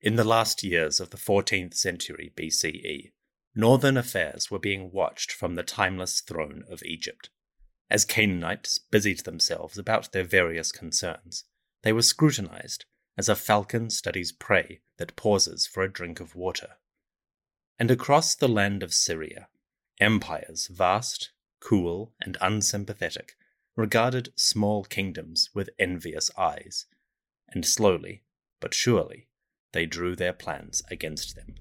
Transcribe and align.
In 0.00 0.14
the 0.14 0.22
last 0.22 0.62
years 0.62 1.00
of 1.00 1.10
the 1.10 1.16
14th 1.16 1.74
century 1.74 2.32
BCE, 2.36 3.10
northern 3.56 3.96
affairs 3.96 4.48
were 4.48 4.60
being 4.60 4.92
watched 4.92 5.32
from 5.32 5.56
the 5.56 5.64
timeless 5.64 6.20
throne 6.20 6.64
of 6.70 6.84
Egypt. 6.84 7.30
As 7.90 8.04
Canaanites 8.04 8.78
busied 8.78 9.20
themselves 9.20 9.76
about 9.76 10.12
their 10.12 10.22
various 10.22 10.70
concerns, 10.70 11.44
they 11.82 11.92
were 11.92 12.02
scrutinized 12.02 12.84
as 13.16 13.28
a 13.28 13.34
falcon 13.34 13.90
studies 13.90 14.30
prey 14.30 14.82
that 14.98 15.16
pauses 15.16 15.66
for 15.66 15.82
a 15.82 15.92
drink 15.92 16.20
of 16.20 16.36
water. 16.36 16.76
And 17.76 17.90
across 17.90 18.36
the 18.36 18.48
land 18.48 18.84
of 18.84 18.94
Syria, 18.94 19.48
empires 19.98 20.68
vast, 20.68 21.32
cool, 21.58 22.14
and 22.20 22.36
unsympathetic 22.40 23.36
regarded 23.74 24.32
small 24.36 24.84
kingdoms 24.84 25.50
with 25.54 25.70
envious 25.76 26.30
eyes, 26.38 26.86
and 27.48 27.66
slowly 27.66 28.22
but 28.60 28.74
surely 28.74 29.27
they 29.72 29.86
drew 29.86 30.16
their 30.16 30.32
plans 30.32 30.82
against 30.90 31.36
them. 31.36 31.54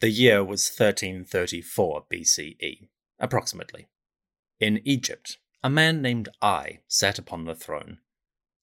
The 0.00 0.10
year 0.10 0.44
was 0.44 0.70
1334 0.70 2.04
BCE, 2.10 2.88
approximately. 3.18 3.88
In 4.60 4.80
Egypt, 4.84 5.38
a 5.62 5.70
man 5.70 6.00
named 6.00 6.28
Ay 6.40 6.80
sat 6.86 7.18
upon 7.18 7.44
the 7.44 7.54
throne. 7.54 7.98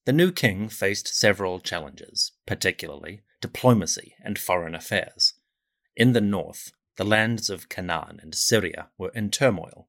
The 0.06 0.12
new 0.12 0.32
king 0.32 0.68
faced 0.68 1.08
several 1.08 1.60
challenges, 1.60 2.32
particularly 2.46 3.22
diplomacy 3.40 4.14
and 4.22 4.38
foreign 4.38 4.74
affairs. 4.74 5.34
In 5.94 6.12
the 6.12 6.20
north, 6.20 6.72
the 6.96 7.04
lands 7.04 7.50
of 7.50 7.68
Canaan 7.68 8.18
and 8.22 8.34
Syria 8.34 8.88
were 8.96 9.10
in 9.10 9.30
turmoil. 9.30 9.88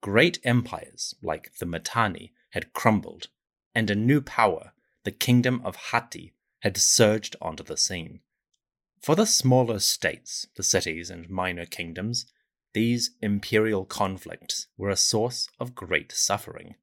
Great 0.00 0.40
empires 0.42 1.14
like 1.22 1.52
the 1.58 1.66
Mitanni 1.66 2.32
had 2.50 2.72
crumbled, 2.72 3.28
and 3.74 3.88
a 3.88 3.94
new 3.94 4.20
power, 4.20 4.72
the 5.04 5.12
kingdom 5.12 5.60
of 5.64 5.76
Hatti, 5.76 6.34
had 6.60 6.76
surged 6.76 7.36
onto 7.40 7.62
the 7.62 7.76
scene. 7.76 8.20
For 9.00 9.14
the 9.14 9.26
smaller 9.26 9.78
states, 9.78 10.46
the 10.56 10.62
cities 10.62 11.10
and 11.10 11.28
minor 11.28 11.66
kingdoms, 11.66 12.26
these 12.74 13.10
imperial 13.20 13.84
conflicts 13.84 14.66
were 14.76 14.90
a 14.90 14.96
source 14.96 15.48
of 15.60 15.74
great 15.74 16.10
suffering. 16.12 16.76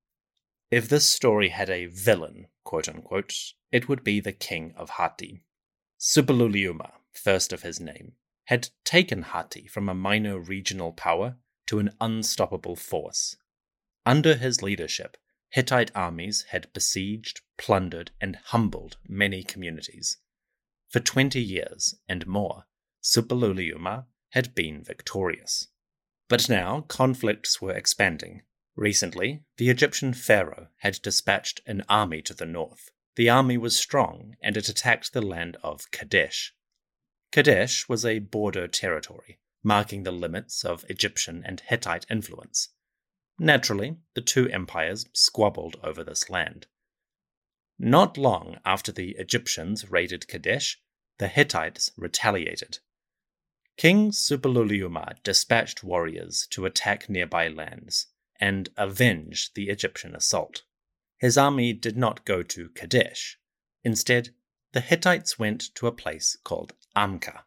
If 0.70 0.88
this 0.88 1.10
story 1.10 1.50
had 1.50 1.70
a 1.70 1.88
villain, 1.88 2.48
quote 2.64 2.88
unquote, 2.88 3.34
it 3.72 3.90
would 3.90 4.04
be 4.04 4.20
the 4.20 4.32
king 4.32 4.74
of 4.78 4.92
Hatti. 4.92 5.42
Suppiluliuma, 6.00 6.92
first 7.12 7.52
of 7.52 7.64
his 7.64 7.80
name, 7.80 8.14
had 8.46 8.70
taken 8.86 9.24
Hatti 9.24 9.68
from 9.68 9.90
a 9.90 9.96
minor 9.96 10.40
regional 10.40 10.92
power 10.92 11.38
to 11.68 11.80
an 11.80 11.92
unstoppable 12.00 12.76
force. 12.76 13.36
Under 14.06 14.36
his 14.36 14.62
leadership, 14.62 15.18
Hittite 15.50 15.92
armies 15.96 16.44
had 16.50 16.72
besieged, 16.74 17.42
plundered, 17.58 18.12
and 18.22 18.36
humbled 18.36 18.98
many 19.08 19.44
communities. 19.44 20.18
For 20.88 21.00
twenty 21.00 21.42
years 21.42 21.96
and 22.08 22.28
more, 22.28 22.66
Suppiluliuma 23.04 24.06
had 24.30 24.54
been 24.54 24.84
victorious. 24.84 25.68
But 26.30 26.48
now 26.48 26.82
conflicts 26.88 27.60
were 27.60 27.74
expanding. 27.74 28.44
Recently, 28.76 29.44
the 29.58 29.70
Egyptian 29.70 30.14
pharaoh 30.14 30.68
had 30.78 31.02
dispatched 31.02 31.60
an 31.66 31.84
army 31.90 32.22
to 32.22 32.34
the 32.34 32.46
north. 32.46 32.92
The 33.16 33.30
army 33.30 33.58
was 33.58 33.78
strong 33.78 34.36
and 34.42 34.56
it 34.56 34.70
attacked 34.70 35.12
the 35.12 35.22
land 35.22 35.58
of 35.64 35.92
Kadesh. 35.92 36.54
Kadesh 37.32 37.90
was 37.90 38.06
a 38.06 38.20
border 38.20 38.68
territory, 38.68 39.40
marking 39.64 40.04
the 40.04 40.12
limits 40.12 40.64
of 40.64 40.86
Egyptian 40.88 41.44
and 41.46 41.62
Hittite 41.62 42.06
influence. 42.10 42.70
Naturally, 43.40 43.98
the 44.14 44.22
two 44.22 44.48
empires 44.50 45.08
squabbled 45.14 45.78
over 45.84 46.04
this 46.04 46.30
land. 46.30 46.68
Not 47.80 48.18
long 48.18 48.60
after 48.66 48.92
the 48.92 49.16
Egyptians 49.18 49.90
raided 49.90 50.28
Kadesh, 50.28 50.80
the 51.18 51.28
Hittites 51.28 51.92
retaliated. 51.98 52.80
King 53.80 54.12
Suppiluliuma 54.12 55.24
dispatched 55.24 55.86
warriors 55.86 56.46
to 56.48 56.66
attack 56.66 57.10
nearby 57.10 57.48
lands 57.48 58.08
and 58.38 58.68
avenge 58.76 59.54
the 59.54 59.70
Egyptian 59.70 60.14
assault. 60.14 60.64
His 61.18 61.38
army 61.38 61.72
did 61.72 61.96
not 61.96 62.26
go 62.26 62.44
to 62.44 62.68
Kadesh. 62.72 63.40
Instead, 63.86 64.32
the 64.74 64.82
Hittites 64.82 65.40
went 65.40 65.74
to 65.76 65.88
a 65.88 65.94
place 65.94 66.36
called 66.44 66.74
Amka. 66.94 67.44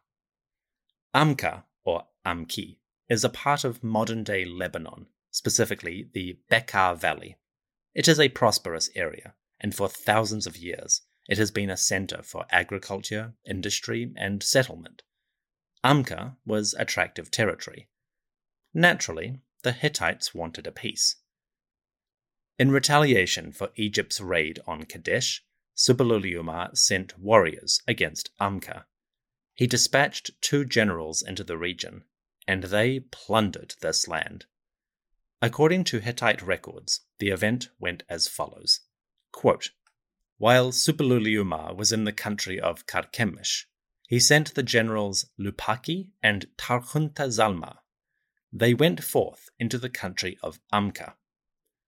Amka, 1.13 1.65
or 1.83 2.07
Amki, 2.25 2.79
is 3.07 3.23
a 3.23 3.29
part 3.29 3.63
of 3.63 3.83
modern 3.83 4.23
day 4.23 4.43
Lebanon, 4.43 5.05
specifically 5.29 6.09
the 6.13 6.39
Bekaa 6.49 6.97
Valley. 6.97 7.37
It 7.93 8.07
is 8.07 8.19
a 8.19 8.29
prosperous 8.29 8.89
area, 8.95 9.35
and 9.59 9.75
for 9.75 9.87
thousands 9.87 10.47
of 10.47 10.57
years 10.57 11.03
it 11.29 11.37
has 11.37 11.51
been 11.51 11.69
a 11.69 11.77
center 11.77 12.23
for 12.23 12.47
agriculture, 12.49 13.35
industry, 13.45 14.11
and 14.17 14.41
settlement. 14.41 15.03
Amka 15.83 16.37
was 16.45 16.73
attractive 16.75 17.29
territory. 17.29 17.89
Naturally, 18.73 19.41
the 19.63 19.73
Hittites 19.73 20.33
wanted 20.33 20.65
a 20.65 20.71
piece. 20.71 21.17
In 22.57 22.71
retaliation 22.71 23.51
for 23.51 23.71
Egypt's 23.75 24.21
raid 24.21 24.59
on 24.65 24.83
Kadesh, 24.83 25.43
Suppiluliuma 25.75 26.77
sent 26.77 27.17
warriors 27.17 27.81
against 27.87 28.29
Amka. 28.39 28.85
He 29.55 29.67
dispatched 29.67 30.31
two 30.41 30.63
generals 30.63 31.21
into 31.21 31.43
the 31.43 31.57
region, 31.57 32.03
and 32.47 32.65
they 32.65 32.99
plundered 32.99 33.75
this 33.81 34.07
land. 34.07 34.45
According 35.41 35.83
to 35.85 35.99
Hittite 35.99 36.41
records, 36.41 37.01
the 37.19 37.29
event 37.29 37.69
went 37.79 38.03
as 38.07 38.27
follows 38.27 38.81
Quote, 39.31 39.71
While 40.37 40.71
Suppiluliuma 40.71 41.75
was 41.75 41.91
in 41.91 42.05
the 42.05 42.13
country 42.13 42.59
of 42.59 42.85
Carchemish, 42.85 43.65
he 44.13 44.19
sent 44.19 44.53
the 44.53 44.61
generals 44.61 45.25
Lupaki 45.39 46.09
and 46.21 46.45
Tarhunta 46.55 47.29
Zalma. 47.29 47.77
They 48.51 48.75
went 48.75 49.03
forth 49.03 49.49
into 49.57 49.79
the 49.79 49.89
country 49.89 50.37
of 50.43 50.59
Amka. 50.71 51.15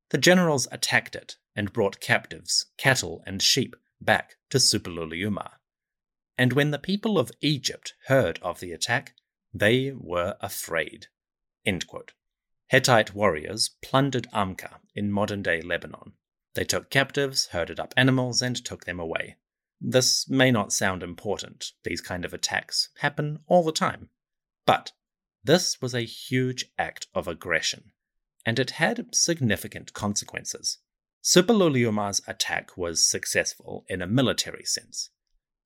The 0.09 0.17
generals 0.17 0.67
attacked 0.71 1.15
it 1.15 1.37
and 1.55 1.71
brought 1.71 1.99
captives, 1.99 2.65
cattle, 2.77 3.21
and 3.27 3.43
sheep 3.43 3.75
back 4.01 4.37
to 4.49 4.57
Suppiluliuma. 4.57 5.51
And 6.35 6.53
when 6.53 6.71
the 6.71 6.79
people 6.79 7.19
of 7.19 7.31
Egypt 7.41 7.93
heard 8.07 8.39
of 8.41 8.59
the 8.59 8.71
attack, 8.71 9.13
they 9.53 9.91
were 9.95 10.35
afraid. 10.41 11.09
Hittite 11.63 13.13
warriors 13.13 13.69
plundered 13.83 14.25
Amka 14.33 14.79
in 14.95 15.11
modern 15.11 15.43
day 15.43 15.61
Lebanon. 15.61 16.13
They 16.55 16.63
took 16.63 16.89
captives, 16.89 17.49
herded 17.51 17.79
up 17.79 17.93
animals, 17.95 18.41
and 18.41 18.55
took 18.55 18.85
them 18.85 18.99
away. 18.99 19.35
This 19.81 20.29
may 20.29 20.51
not 20.51 20.71
sound 20.71 21.03
important, 21.03 21.71
these 21.83 22.01
kind 22.01 22.25
of 22.25 22.33
attacks 22.33 22.89
happen 22.99 23.39
all 23.47 23.63
the 23.63 23.71
time. 23.71 24.09
But 24.65 24.93
this 25.43 25.81
was 25.81 25.93
a 25.93 26.01
huge 26.01 26.65
act 26.77 27.07
of 27.13 27.27
aggression, 27.27 27.91
and 28.45 28.57
it 28.57 28.71
had 28.71 29.13
significant 29.13 29.93
consequences. 29.93 30.79
Suppiluliuma's 31.23 32.21
attack 32.27 32.77
was 32.77 33.05
successful 33.05 33.85
in 33.87 34.01
a 34.01 34.07
military 34.07 34.63
sense, 34.63 35.09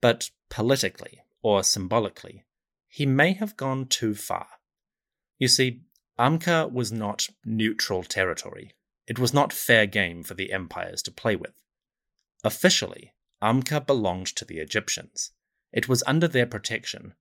but 0.01 0.31
politically 0.49 1.21
or 1.41 1.63
symbolically, 1.63 2.45
he 2.87 3.05
may 3.05 3.33
have 3.33 3.57
gone 3.57 3.85
too 3.85 4.15
far. 4.15 4.47
You 5.37 5.47
see, 5.47 5.81
Amka 6.17 6.71
was 6.71 6.91
not 6.91 7.27
neutral 7.45 8.03
territory. 8.03 8.75
It 9.07 9.19
was 9.19 9.33
not 9.33 9.53
fair 9.53 9.85
game 9.85 10.23
for 10.23 10.33
the 10.33 10.51
empires 10.51 11.01
to 11.03 11.11
play 11.11 11.35
with. 11.35 11.53
Officially, 12.43 13.13
Amka 13.41 13.85
belonged 13.85 14.27
to 14.35 14.45
the 14.45 14.59
Egyptians. 14.59 15.31
It 15.71 15.87
was 15.87 16.03
under 16.05 16.27
their 16.27 16.45
protection, 16.45 17.13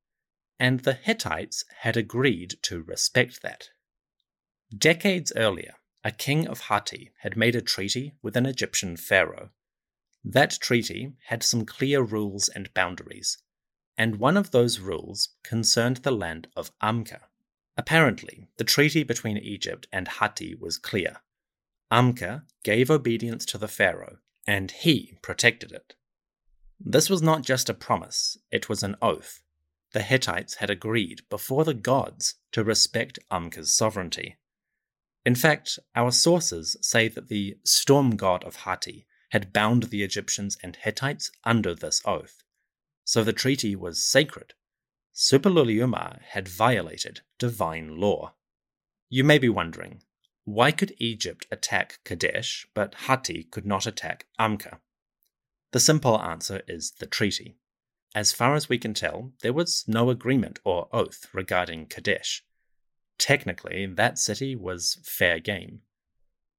and 0.58 0.80
the 0.80 0.94
Hittites 0.94 1.64
had 1.80 1.96
agreed 1.96 2.56
to 2.62 2.82
respect 2.82 3.42
that. 3.42 3.70
Decades 4.76 5.32
earlier, 5.36 5.74
a 6.02 6.10
king 6.10 6.46
of 6.46 6.62
Hatti 6.62 7.12
had 7.20 7.36
made 7.36 7.54
a 7.54 7.62
treaty 7.62 8.14
with 8.22 8.36
an 8.36 8.46
Egyptian 8.46 8.96
pharaoh. 8.96 9.50
That 10.24 10.58
treaty 10.60 11.14
had 11.26 11.42
some 11.42 11.64
clear 11.64 12.02
rules 12.02 12.48
and 12.48 12.72
boundaries, 12.74 13.38
and 13.96 14.16
one 14.16 14.36
of 14.36 14.50
those 14.50 14.80
rules 14.80 15.30
concerned 15.42 15.98
the 15.98 16.10
land 16.10 16.48
of 16.56 16.72
Amka. 16.80 17.20
Apparently, 17.76 18.48
the 18.56 18.64
treaty 18.64 19.04
between 19.04 19.38
Egypt 19.38 19.86
and 19.92 20.08
Hatti 20.08 20.54
was 20.54 20.78
clear. 20.78 21.18
Amka 21.92 22.42
gave 22.64 22.90
obedience 22.90 23.46
to 23.46 23.58
the 23.58 23.68
pharaoh, 23.68 24.18
and 24.46 24.70
he 24.70 25.16
protected 25.22 25.72
it. 25.72 25.94
This 26.80 27.10
was 27.10 27.20
not 27.22 27.42
just 27.42 27.68
a 27.68 27.74
promise, 27.74 28.38
it 28.50 28.68
was 28.68 28.82
an 28.82 28.96
oath. 29.02 29.42
The 29.92 30.02
Hittites 30.02 30.56
had 30.56 30.70
agreed 30.70 31.22
before 31.28 31.64
the 31.64 31.74
gods 31.74 32.34
to 32.52 32.62
respect 32.62 33.18
Amka's 33.30 33.72
sovereignty. 33.72 34.36
In 35.24 35.34
fact, 35.34 35.78
our 35.94 36.10
sources 36.10 36.76
say 36.80 37.08
that 37.08 37.28
the 37.28 37.58
storm 37.64 38.16
god 38.16 38.44
of 38.44 38.56
Hatti 38.56 39.06
had 39.30 39.52
bound 39.52 39.84
the 39.84 40.02
Egyptians 40.02 40.56
and 40.62 40.76
Hittites 40.76 41.30
under 41.44 41.74
this 41.74 42.00
oath, 42.04 42.42
so 43.04 43.24
the 43.24 43.32
treaty 43.32 43.74
was 43.74 44.04
sacred. 44.04 44.54
Suppiluliuma 45.14 46.20
had 46.22 46.48
violated 46.48 47.22
divine 47.38 47.96
law. 47.96 48.34
You 49.10 49.24
may 49.24 49.38
be 49.38 49.48
wondering, 49.48 50.02
why 50.44 50.70
could 50.70 50.94
Egypt 50.98 51.46
attack 51.50 51.98
Kadesh, 52.04 52.66
but 52.72 52.94
Hatti 52.94 53.44
could 53.50 53.66
not 53.66 53.86
attack 53.86 54.26
Amka? 54.38 54.78
The 55.72 55.80
simple 55.80 56.20
answer 56.20 56.62
is 56.66 56.92
the 56.92 57.06
treaty. 57.06 57.56
As 58.14 58.32
far 58.32 58.54
as 58.54 58.68
we 58.68 58.78
can 58.78 58.94
tell, 58.94 59.32
there 59.42 59.52
was 59.52 59.84
no 59.86 60.08
agreement 60.08 60.60
or 60.64 60.88
oath 60.92 61.28
regarding 61.32 61.86
Kadesh. 61.86 62.42
Technically, 63.18 63.84
that 63.84 64.18
city 64.18 64.56
was 64.56 64.98
fair 65.04 65.38
game. 65.38 65.82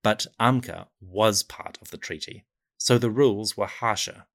But 0.04 0.28
Amka 0.40 0.88
was 1.02 1.44
part 1.44 1.78
of 1.82 1.90
the 1.90 1.98
treaty, 1.98 2.46
so 2.78 2.98
the 2.98 3.10
rules 3.10 3.58
were 3.58 3.66
harsher. 3.66 4.28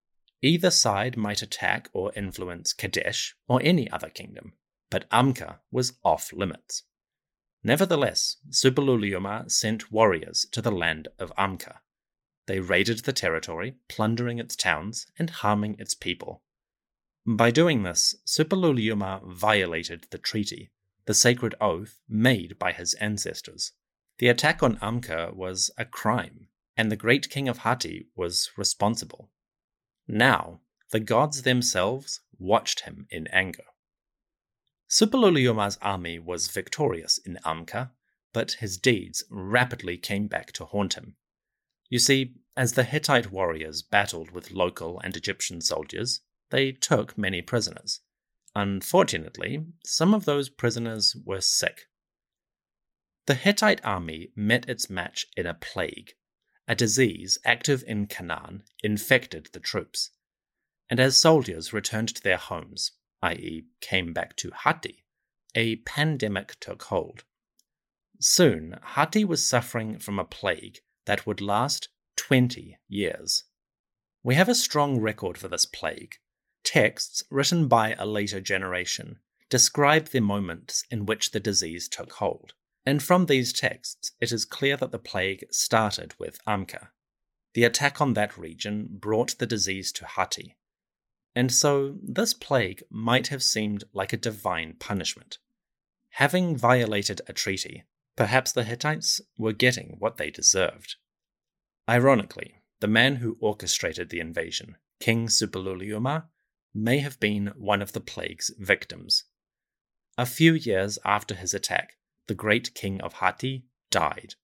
Either 0.42 0.70
side 0.70 1.16
might 1.16 1.40
attack 1.40 1.88
or 1.92 2.12
influence 2.14 2.72
Kadesh 2.72 3.36
or 3.46 3.60
any 3.62 3.88
other 3.90 4.10
kingdom, 4.10 4.54
but 4.90 5.08
Amka 5.10 5.60
was 5.70 5.94
off 6.04 6.32
limits. 6.32 6.82
Nevertheless, 7.62 8.36
Suppiluliuma 8.50 9.50
sent 9.50 9.90
warriors 9.90 10.46
to 10.52 10.60
the 10.60 10.72
land 10.72 11.08
of 11.18 11.32
Amka. 11.38 11.78
They 12.46 12.60
raided 12.60 13.00
the 13.00 13.12
territory, 13.12 13.76
plundering 13.88 14.38
its 14.38 14.54
towns 14.56 15.06
and 15.18 15.30
harming 15.30 15.76
its 15.78 15.94
people. 15.94 16.42
By 17.26 17.50
doing 17.50 17.82
this, 17.82 18.14
Suppiluliuma 18.26 19.22
violated 19.24 20.06
the 20.10 20.18
treaty, 20.18 20.70
the 21.06 21.14
sacred 21.14 21.54
oath 21.60 22.00
made 22.08 22.58
by 22.58 22.72
his 22.72 22.94
ancestors. 22.94 23.72
The 24.18 24.28
attack 24.28 24.62
on 24.62 24.76
Amka 24.76 25.34
was 25.34 25.70
a 25.78 25.84
crime, 25.84 26.48
and 26.76 26.90
the 26.92 26.96
great 26.96 27.30
king 27.30 27.48
of 27.48 27.58
Hatti 27.58 28.08
was 28.14 28.50
responsible. 28.56 29.30
Now, 30.06 30.60
the 30.90 31.00
gods 31.00 31.42
themselves 31.42 32.20
watched 32.38 32.80
him 32.80 33.06
in 33.10 33.26
anger. 33.28 33.64
Suppiluliuma's 34.88 35.78
army 35.80 36.18
was 36.18 36.48
victorious 36.48 37.18
in 37.18 37.38
Amka, 37.44 37.90
but 38.32 38.52
his 38.60 38.76
deeds 38.76 39.24
rapidly 39.30 39.96
came 39.96 40.26
back 40.26 40.52
to 40.52 40.66
haunt 40.66 40.94
him. 40.94 41.16
You 41.94 42.00
see, 42.00 42.34
as 42.56 42.72
the 42.72 42.82
Hittite 42.82 43.30
warriors 43.30 43.80
battled 43.80 44.32
with 44.32 44.50
local 44.50 44.98
and 44.98 45.16
Egyptian 45.16 45.60
soldiers, 45.60 46.22
they 46.50 46.72
took 46.72 47.16
many 47.16 47.40
prisoners. 47.40 48.00
Unfortunately, 48.52 49.64
some 49.84 50.12
of 50.12 50.24
those 50.24 50.48
prisoners 50.48 51.14
were 51.24 51.40
sick. 51.40 51.82
The 53.26 53.36
Hittite 53.36 53.80
army 53.84 54.32
met 54.34 54.68
its 54.68 54.90
match 54.90 55.26
in 55.36 55.46
a 55.46 55.54
plague. 55.54 56.14
A 56.66 56.74
disease 56.74 57.38
active 57.44 57.84
in 57.86 58.08
Canaan 58.08 58.64
infected 58.82 59.50
the 59.52 59.60
troops. 59.60 60.10
And 60.90 60.98
as 60.98 61.16
soldiers 61.16 61.72
returned 61.72 62.08
to 62.16 62.22
their 62.24 62.38
homes, 62.38 62.90
i.e., 63.22 63.66
came 63.80 64.12
back 64.12 64.34
to 64.38 64.50
Hatti, 64.50 65.04
a 65.54 65.76
pandemic 65.76 66.58
took 66.58 66.82
hold. 66.82 67.22
Soon, 68.18 68.80
Hatti 68.82 69.24
was 69.24 69.46
suffering 69.46 70.00
from 70.00 70.18
a 70.18 70.24
plague 70.24 70.80
that 71.06 71.26
would 71.26 71.40
last 71.40 71.88
20 72.16 72.78
years. 72.88 73.44
We 74.22 74.34
have 74.34 74.48
a 74.48 74.54
strong 74.54 75.00
record 75.00 75.36
for 75.36 75.48
this 75.48 75.66
plague. 75.66 76.16
Texts 76.62 77.24
written 77.30 77.68
by 77.68 77.94
a 77.94 78.06
later 78.06 78.40
generation 78.40 79.18
describe 79.50 80.08
the 80.08 80.20
moments 80.20 80.84
in 80.90 81.06
which 81.06 81.32
the 81.32 81.40
disease 81.40 81.88
took 81.88 82.12
hold. 82.12 82.54
And 82.86 83.02
from 83.02 83.26
these 83.26 83.52
texts, 83.52 84.12
it 84.20 84.32
is 84.32 84.44
clear 84.44 84.76
that 84.76 84.90
the 84.90 84.98
plague 84.98 85.44
started 85.50 86.14
with 86.18 86.38
Amka. 86.46 86.88
The 87.54 87.64
attack 87.64 88.00
on 88.00 88.14
that 88.14 88.36
region 88.36 88.88
brought 88.90 89.38
the 89.38 89.46
disease 89.46 89.92
to 89.92 90.06
Hatti, 90.06 90.56
and 91.34 91.52
so 91.52 91.96
this 92.02 92.32
plague 92.32 92.82
might 92.90 93.28
have 93.28 93.42
seemed 93.42 93.84
like 93.92 94.12
a 94.12 94.18
divine 94.18 94.74
punishment. 94.78 95.38
Having 96.10 96.56
violated 96.56 97.20
a 97.26 97.32
treaty, 97.32 97.84
perhaps 98.16 98.52
the 98.52 98.64
Hittites 98.64 99.20
were 99.36 99.52
getting 99.52 99.96
what 99.98 100.16
they 100.16 100.30
deserved. 100.30 100.96
Ironically, 101.88 102.62
the 102.80 102.88
man 102.88 103.16
who 103.16 103.36
orchestrated 103.40 104.10
the 104.10 104.20
invasion, 104.20 104.76
King 105.00 105.26
Suppiluliuma, 105.28 106.24
may 106.74 106.98
have 106.98 107.20
been 107.20 107.52
one 107.56 107.82
of 107.82 107.92
the 107.92 108.00
plague's 108.00 108.50
victims. 108.58 109.24
A 110.16 110.26
few 110.26 110.54
years 110.54 110.98
after 111.04 111.34
his 111.34 111.54
attack, 111.54 111.96
the 112.26 112.34
great 112.34 112.74
king 112.74 113.00
of 113.00 113.14
Hatti 113.14 113.64
died. 113.90 114.34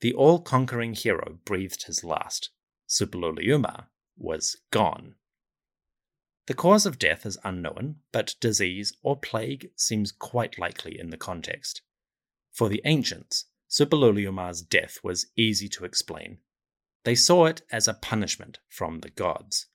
The 0.00 0.14
all 0.14 0.40
conquering 0.40 0.94
hero 0.94 1.38
breathed 1.44 1.84
his 1.86 2.02
last. 2.02 2.50
Suppiluliuma 2.88 3.86
was 4.16 4.56
gone. 4.70 5.14
The 6.46 6.54
cause 6.54 6.86
of 6.86 6.98
death 6.98 7.24
is 7.24 7.38
unknown, 7.44 7.96
but 8.10 8.34
disease 8.40 8.96
or 9.02 9.16
plague 9.16 9.70
seems 9.76 10.10
quite 10.10 10.58
likely 10.58 10.98
in 10.98 11.10
the 11.10 11.16
context. 11.16 11.82
For 12.52 12.68
the 12.68 12.82
ancients, 12.84 13.46
Suppiluliuma's 13.70 14.62
death 14.62 14.98
was 15.02 15.26
easy 15.36 15.68
to 15.70 15.84
explain. 15.84 16.38
They 17.04 17.14
saw 17.14 17.46
it 17.46 17.62
as 17.72 17.88
a 17.88 17.94
punishment 17.94 18.58
from 18.68 19.00
the 19.00 19.10
gods. 19.10 19.66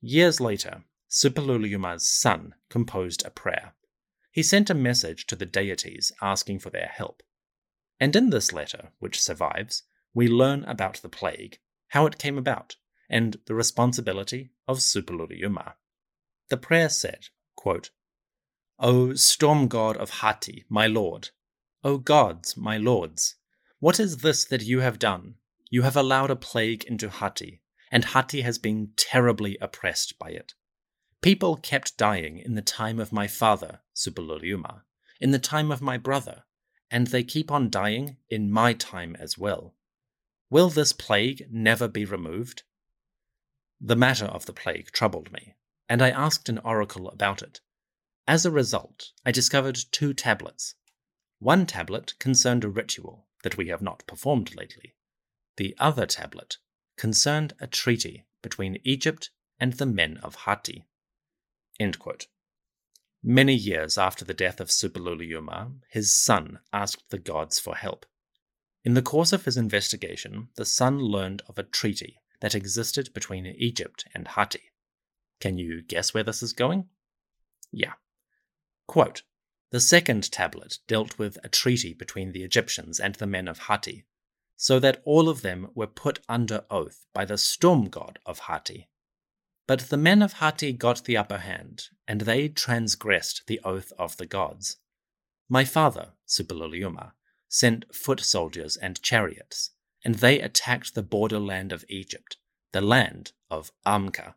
Years 0.00 0.40
later, 0.40 0.84
Suppiluliuma's 1.10 2.08
son 2.08 2.54
composed 2.70 3.24
a 3.24 3.30
prayer. 3.30 3.74
He 4.30 4.42
sent 4.42 4.70
a 4.70 4.74
message 4.74 5.26
to 5.26 5.36
the 5.36 5.44
deities 5.44 6.10
asking 6.22 6.60
for 6.60 6.70
their 6.70 6.90
help. 6.92 7.22
And 8.00 8.16
in 8.16 8.30
this 8.30 8.52
letter, 8.52 8.92
which 8.98 9.20
survives, 9.20 9.82
we 10.14 10.26
learn 10.26 10.64
about 10.64 11.02
the 11.02 11.10
plague, 11.10 11.58
how 11.88 12.06
it 12.06 12.18
came 12.18 12.38
about, 12.38 12.76
and 13.10 13.36
the 13.46 13.54
responsibility 13.54 14.52
of 14.66 14.78
Suppiluliuma. 14.78 15.74
The 16.48 16.56
prayer 16.56 16.88
said, 16.88 17.26
quote, 17.54 17.90
O 18.78 19.12
storm 19.14 19.68
god 19.68 19.98
of 19.98 20.10
Hatti, 20.10 20.64
my 20.70 20.86
lord, 20.86 21.28
O 21.84 21.98
gods, 21.98 22.56
my 22.56 22.76
lords, 22.76 23.34
what 23.80 23.98
is 23.98 24.18
this 24.18 24.44
that 24.44 24.62
you 24.62 24.80
have 24.80 25.00
done? 25.00 25.34
You 25.68 25.82
have 25.82 25.96
allowed 25.96 26.30
a 26.30 26.36
plague 26.36 26.84
into 26.84 27.08
Hatti, 27.08 27.60
and 27.90 28.04
Hatti 28.04 28.42
has 28.42 28.56
been 28.56 28.92
terribly 28.96 29.58
oppressed 29.60 30.16
by 30.18 30.30
it. 30.30 30.54
People 31.22 31.56
kept 31.56 31.96
dying 31.96 32.38
in 32.38 32.54
the 32.54 32.62
time 32.62 33.00
of 33.00 33.12
my 33.12 33.26
father, 33.26 33.80
Suppiluliuma, 33.96 34.82
in 35.20 35.32
the 35.32 35.40
time 35.40 35.72
of 35.72 35.82
my 35.82 35.98
brother, 35.98 36.44
and 36.88 37.08
they 37.08 37.24
keep 37.24 37.50
on 37.50 37.68
dying 37.68 38.16
in 38.30 38.50
my 38.50 38.74
time 38.74 39.16
as 39.18 39.36
well. 39.36 39.74
Will 40.50 40.68
this 40.68 40.92
plague 40.92 41.48
never 41.50 41.88
be 41.88 42.04
removed? 42.04 42.62
The 43.80 43.96
matter 43.96 44.26
of 44.26 44.46
the 44.46 44.52
plague 44.52 44.92
troubled 44.92 45.32
me, 45.32 45.56
and 45.88 46.00
I 46.00 46.10
asked 46.10 46.48
an 46.48 46.58
oracle 46.58 47.08
about 47.08 47.42
it. 47.42 47.60
As 48.28 48.46
a 48.46 48.52
result, 48.52 49.10
I 49.26 49.32
discovered 49.32 49.78
two 49.90 50.14
tablets. 50.14 50.76
One 51.42 51.66
tablet 51.66 52.14
concerned 52.20 52.62
a 52.62 52.68
ritual 52.68 53.26
that 53.42 53.56
we 53.56 53.66
have 53.66 53.82
not 53.82 54.06
performed 54.06 54.54
lately. 54.54 54.94
The 55.56 55.74
other 55.76 56.06
tablet 56.06 56.58
concerned 56.96 57.54
a 57.58 57.66
treaty 57.66 58.26
between 58.42 58.78
Egypt 58.84 59.30
and 59.58 59.72
the 59.72 59.86
men 59.86 60.18
of 60.18 60.36
Hatti. 60.46 60.86
Many 63.24 63.54
years 63.56 63.98
after 63.98 64.24
the 64.24 64.34
death 64.34 64.60
of 64.60 64.68
Suppiluliuma, 64.68 65.80
his 65.90 66.14
son 66.14 66.60
asked 66.72 67.10
the 67.10 67.18
gods 67.18 67.58
for 67.58 67.74
help. 67.74 68.06
In 68.84 68.94
the 68.94 69.02
course 69.02 69.32
of 69.32 69.44
his 69.44 69.56
investigation, 69.56 70.50
the 70.54 70.64
son 70.64 71.00
learned 71.00 71.42
of 71.48 71.58
a 71.58 71.64
treaty 71.64 72.20
that 72.40 72.54
existed 72.54 73.12
between 73.12 73.46
Egypt 73.46 74.04
and 74.14 74.28
Hatti. 74.28 74.70
Can 75.40 75.58
you 75.58 75.82
guess 75.82 76.14
where 76.14 76.22
this 76.22 76.40
is 76.40 76.52
going? 76.52 76.88
Yeah. 77.72 77.94
Quote 78.86 79.22
The 79.72 79.80
second 79.80 80.30
tablet 80.30 80.80
dealt 80.86 81.18
with 81.18 81.38
a 81.42 81.48
treaty 81.48 81.94
between 81.94 82.32
the 82.32 82.44
Egyptians 82.44 83.00
and 83.00 83.14
the 83.14 83.26
men 83.26 83.48
of 83.48 83.60
Hatti, 83.60 84.04
so 84.54 84.78
that 84.78 85.00
all 85.06 85.30
of 85.30 85.40
them 85.40 85.70
were 85.74 85.86
put 85.86 86.20
under 86.28 86.66
oath 86.70 87.06
by 87.14 87.24
the 87.24 87.38
storm 87.38 87.88
god 87.88 88.18
of 88.26 88.40
Hatti. 88.40 88.90
But 89.66 89.88
the 89.88 89.96
men 89.96 90.20
of 90.20 90.34
Hatti 90.34 90.74
got 90.74 91.04
the 91.04 91.16
upper 91.16 91.38
hand, 91.38 91.88
and 92.06 92.20
they 92.20 92.50
transgressed 92.50 93.46
the 93.46 93.60
oath 93.64 93.94
of 93.98 94.18
the 94.18 94.26
gods. 94.26 94.76
My 95.48 95.64
father, 95.64 96.12
Suppiluliuma, 96.28 97.12
sent 97.48 97.94
foot 97.94 98.20
soldiers 98.20 98.76
and 98.76 99.00
chariots, 99.00 99.70
and 100.04 100.16
they 100.16 100.38
attacked 100.38 100.94
the 100.94 101.02
borderland 101.02 101.72
of 101.72 101.86
Egypt, 101.88 102.36
the 102.72 102.82
land 102.82 103.32
of 103.50 103.72
Amka. 103.86 104.34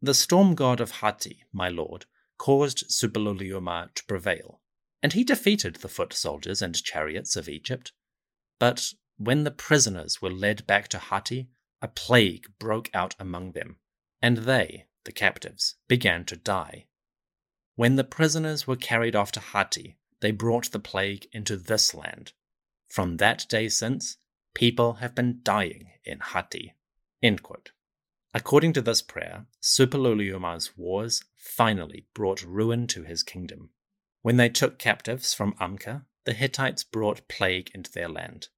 The 0.00 0.14
storm 0.14 0.54
god 0.54 0.80
of 0.80 1.02
Hatti, 1.02 1.44
my 1.52 1.68
lord, 1.68 2.06
caused 2.38 2.88
Suppiluliuma 2.88 3.94
to 3.94 4.04
prevail, 4.04 4.60
and 5.02 5.12
he 5.12 5.24
defeated 5.24 5.76
the 5.76 5.88
foot 5.88 6.12
soldiers 6.12 6.62
and 6.62 6.82
chariots 6.82 7.36
of 7.36 7.48
Egypt. 7.48 7.92
But 8.58 8.92
when 9.16 9.44
the 9.44 9.50
prisoners 9.50 10.20
were 10.20 10.30
led 10.30 10.66
back 10.66 10.88
to 10.88 10.98
Hatti, 10.98 11.48
a 11.82 11.88
plague 11.88 12.46
broke 12.58 12.90
out 12.94 13.14
among 13.18 13.52
them, 13.52 13.78
and 14.20 14.38
they, 14.38 14.86
the 15.04 15.12
captives, 15.12 15.76
began 15.88 16.24
to 16.26 16.36
die. 16.36 16.86
When 17.74 17.96
the 17.96 18.04
prisoners 18.04 18.66
were 18.66 18.76
carried 18.76 19.14
off 19.14 19.32
to 19.32 19.40
Hatti, 19.40 19.96
they 20.20 20.30
brought 20.30 20.72
the 20.72 20.78
plague 20.78 21.28
into 21.32 21.56
this 21.56 21.94
land. 21.94 22.32
From 22.88 23.18
that 23.18 23.46
day 23.48 23.68
since, 23.68 24.16
people 24.54 24.94
have 24.94 25.14
been 25.14 25.40
dying 25.42 25.90
in 26.04 26.20
Hatti. 26.20 26.74
According 28.36 28.74
to 28.74 28.82
this 28.82 29.00
prayer, 29.00 29.46
Suppiluliuma's 29.62 30.76
wars 30.76 31.24
finally 31.38 32.04
brought 32.12 32.42
ruin 32.42 32.86
to 32.88 33.02
his 33.02 33.22
kingdom. 33.22 33.70
When 34.20 34.36
they 34.36 34.50
took 34.50 34.78
captives 34.78 35.32
from 35.32 35.54
Amka, 35.54 36.04
the 36.26 36.34
Hittites 36.34 36.84
brought 36.84 37.28
plague 37.28 37.70
into 37.72 37.90
their 37.90 38.10
land. 38.10 38.48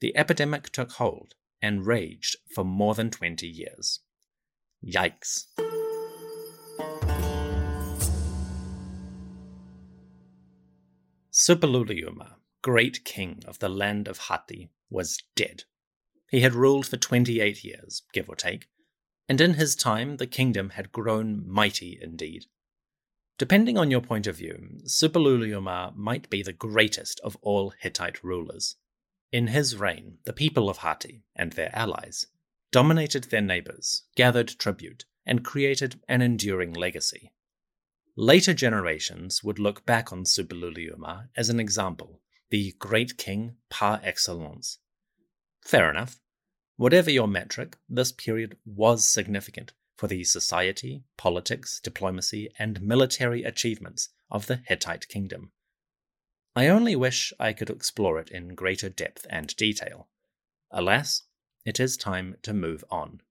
The 0.00 0.16
epidemic 0.16 0.70
took 0.70 0.92
hold 0.92 1.34
and 1.60 1.86
raged 1.86 2.36
for 2.54 2.64
more 2.64 2.94
than 2.94 3.10
20 3.10 3.46
years. 3.46 4.00
Yikes. 4.82 5.44
Suppiluliuma, 11.30 12.36
great 12.62 13.04
king 13.04 13.42
of 13.46 13.58
the 13.58 13.68
land 13.68 14.08
of 14.08 14.20
Hatti, 14.20 14.70
was 14.88 15.22
dead. 15.36 15.64
He 16.30 16.40
had 16.40 16.54
ruled 16.54 16.86
for 16.86 16.96
28 16.96 17.62
years, 17.62 18.00
give 18.14 18.30
or 18.30 18.34
take, 18.34 18.68
and 19.28 19.40
in 19.40 19.54
his 19.54 19.76
time 19.76 20.16
the 20.16 20.26
kingdom 20.26 20.70
had 20.70 20.92
grown 20.92 21.46
mighty 21.46 21.98
indeed. 22.00 22.46
Depending 23.38 23.78
on 23.78 23.90
your 23.90 24.00
point 24.00 24.26
of 24.26 24.36
view, 24.36 24.80
Suppiluliuma 24.84 25.94
might 25.94 26.28
be 26.28 26.42
the 26.42 26.52
greatest 26.52 27.20
of 27.20 27.36
all 27.40 27.72
Hittite 27.78 28.24
rulers. 28.24 28.76
In 29.30 29.48
his 29.48 29.76
reign, 29.76 30.18
the 30.24 30.32
people 30.32 30.68
of 30.68 30.78
Hatti 30.78 31.22
and 31.36 31.52
their 31.52 31.74
allies 31.76 32.26
dominated 32.72 33.24
their 33.24 33.40
neighbors, 33.40 34.02
gathered 34.16 34.48
tribute, 34.58 35.04
and 35.24 35.44
created 35.44 36.00
an 36.08 36.22
enduring 36.22 36.72
legacy. 36.72 37.32
Later 38.16 38.54
generations 38.54 39.44
would 39.44 39.58
look 39.58 39.86
back 39.86 40.12
on 40.12 40.24
Suppiluliuma 40.24 41.28
as 41.36 41.48
an 41.48 41.60
example, 41.60 42.20
the 42.50 42.74
great 42.78 43.16
king 43.16 43.56
par 43.70 44.00
excellence. 44.02 44.78
Fair 45.64 45.90
enough. 45.90 46.18
Whatever 46.78 47.10
your 47.10 47.26
metric, 47.26 47.76
this 47.88 48.12
period 48.12 48.56
was 48.64 49.04
significant 49.04 49.72
for 49.96 50.06
the 50.06 50.22
society, 50.22 51.02
politics, 51.16 51.80
diplomacy, 51.80 52.50
and 52.56 52.80
military 52.80 53.42
achievements 53.42 54.10
of 54.30 54.46
the 54.46 54.62
Hittite 54.64 55.08
kingdom. 55.08 55.50
I 56.54 56.68
only 56.68 56.94
wish 56.94 57.32
I 57.40 57.52
could 57.52 57.68
explore 57.68 58.20
it 58.20 58.30
in 58.30 58.54
greater 58.54 58.88
depth 58.88 59.26
and 59.28 59.56
detail. 59.56 60.06
Alas, 60.70 61.24
it 61.64 61.80
is 61.80 61.96
time 61.96 62.36
to 62.42 62.54
move 62.54 62.84
on. 62.92 63.22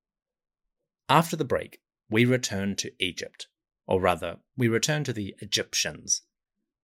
After 1.08 1.38
the 1.38 1.46
break, 1.46 1.80
we 2.10 2.26
return 2.26 2.76
to 2.76 2.92
Egypt, 3.00 3.48
or 3.86 4.02
rather, 4.02 4.40
we 4.58 4.68
return 4.68 5.06
to 5.06 5.14
the 5.14 5.36
Egyptians. 5.40 6.24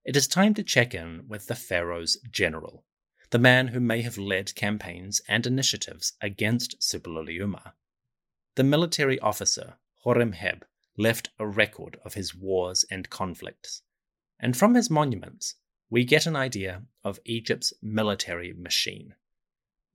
It 0.05 0.15
is 0.15 0.29
time 0.29 0.53
to 0.53 0.63
check 0.63 0.93
in 0.93 1.27
with 1.27 1.47
the 1.47 1.55
Pharaoh's 1.55 2.21
general, 2.31 2.85
the 3.33 3.39
man 3.39 3.69
who 3.69 3.79
may 3.79 4.03
have 4.03 4.19
led 4.19 4.53
campaigns 4.53 5.19
and 5.27 5.47
initiatives 5.47 6.13
against 6.21 6.79
Suppiluliuma. 6.79 7.71
The 8.53 8.63
military 8.63 9.17
officer, 9.21 9.73
Horemheb, 10.05 10.61
left 10.99 11.31
a 11.39 11.47
record 11.47 11.99
of 12.05 12.13
his 12.13 12.35
wars 12.35 12.85
and 12.91 13.09
conflicts, 13.09 13.81
and 14.39 14.55
from 14.55 14.75
his 14.75 14.91
monuments, 14.91 15.55
we 15.89 16.05
get 16.05 16.27
an 16.27 16.35
idea 16.35 16.83
of 17.03 17.19
Egypt's 17.25 17.73
military 17.81 18.53
machine. 18.53 19.15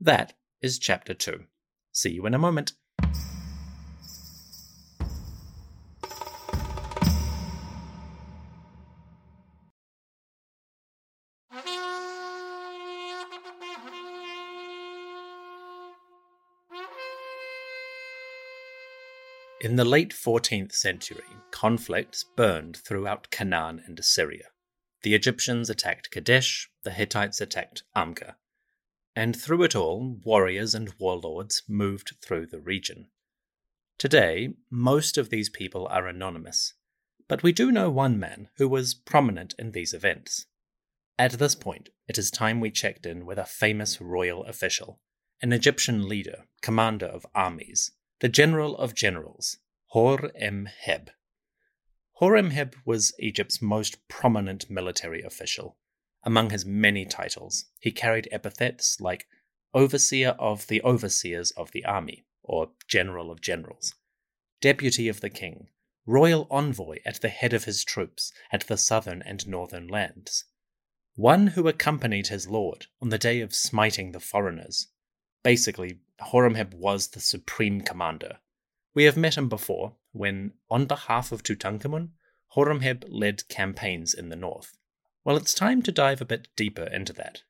That 0.01 0.33
is 0.61 0.81
Chapter 0.81 1.15
2. 1.15 1.45
See 1.93 2.11
you 2.11 2.27
in 2.27 2.35
a 2.35 2.41
moment. 2.41 2.73
In 19.61 19.75
the 19.75 19.85
late 19.85 20.13
14th 20.13 20.71
century, 20.71 21.25
conflicts 21.51 22.25
burned 22.37 22.77
throughout 22.77 23.33
Canaan 23.33 23.83
and 23.85 23.99
Assyria. 23.99 24.45
The 25.03 25.17
Egyptians 25.17 25.69
attacked 25.69 26.13
Kadesh, 26.13 26.71
the 26.85 26.93
Hittites 26.93 27.41
attacked 27.41 27.83
Amka. 27.97 28.37
And 29.17 29.35
through 29.35 29.65
it 29.65 29.75
all, 29.75 30.21
warriors 30.25 30.77
and 30.77 30.95
warlords 31.01 31.65
moved 31.67 32.13
through 32.23 32.47
the 32.47 32.61
region. 32.61 33.09
Today, 33.99 34.51
most 34.71 35.19
of 35.19 35.31
these 35.31 35.49
people 35.49 35.89
are 35.89 36.07
anonymous, 36.07 36.75
but 37.27 37.43
we 37.43 37.51
do 37.51 37.73
know 37.73 37.91
one 37.91 38.17
man 38.17 38.51
who 38.59 38.69
was 38.69 38.95
prominent 38.95 39.57
in 39.59 39.73
these 39.73 39.93
events. 39.93 40.47
At 41.19 41.33
this 41.33 41.57
point, 41.57 41.89
it 42.07 42.17
is 42.17 42.31
time 42.31 42.61
we 42.61 42.71
checked 42.71 43.07
in 43.07 43.27
with 43.27 43.39
a 43.39 43.45
famous 43.45 44.01
royal 44.01 44.45
official, 44.45 45.01
an 45.43 45.53
Egyptian 45.53 46.09
leader, 46.09 46.45
commander 46.63 47.07
of 47.07 47.27
armies, 47.35 47.91
the 48.21 48.29
general 48.29 48.77
of 48.77 48.95
generals, 48.95 49.59
Hor-em-heb. 49.89 51.11
Hor-em-heb 52.15 52.75
was 52.85 53.13
Egypt's 53.21 53.63
most 53.63 54.07
prominent 54.09 54.69
military 54.69 55.23
official. 55.23 55.77
Among 56.25 56.51
his 56.51 56.67
many 56.67 57.05
titles, 57.05 57.67
he 57.79 57.93
carried 57.93 58.29
epithets 58.33 59.01
like 59.01 59.29
Overseer 59.73 60.31
of 60.31 60.67
the 60.67 60.83
Overseers 60.83 61.53
of 61.53 61.71
the 61.71 61.85
Army, 61.85 62.25
or 62.43 62.73
General 62.89 63.31
of 63.31 63.41
Generals, 63.41 63.95
Deputy 64.61 65.09
of 65.09 65.21
the 65.21 65.31
King, 65.31 65.69
Royal 66.07 66.47
Envoy 66.51 66.99
at 67.05 67.21
the 67.21 67.29
head 67.29 67.53
of 67.53 67.65
his 67.65 67.85
troops 67.85 68.33
at 68.51 68.67
the 68.67 68.77
southern 68.77 69.23
and 69.23 69.47
northern 69.47 69.87
lands, 69.87 70.45
one 71.15 71.49
who 71.49 71.69
accompanied 71.69 72.29
his 72.29 72.49
lord 72.49 72.87
on 73.01 73.11
the 73.11 73.19
day 73.19 73.41
of 73.41 73.55
smiting 73.55 74.13
the 74.13 74.21
foreigners, 74.21 74.89
Basically, 75.45 76.01
Horemheb 76.21 76.75
was 76.75 77.09
the 77.09 77.21
supreme 77.21 77.81
commander. 77.81 78.39
We 78.95 79.05
have 79.05 79.17
met 79.17 79.37
him 79.37 79.49
before 79.49 79.97
when, 80.13 80.55
on 80.71 80.87
behalf 80.87 81.33
of 81.33 81.43
Tutankhamun, 81.43 82.11
Horemheb 82.55 83.05
led 83.09 83.47
campaigns 83.49 84.15
in 84.15 84.29
the 84.29 84.37
north. 84.37 84.77
Well, 85.25 85.37
it's 85.37 85.55
time 85.55 85.83
to 85.83 85.93
dive 85.93 86.21
a 86.21 86.25
bit 86.27 86.49
deeper 86.57 86.85
into 86.85 87.13
that. 87.15 87.43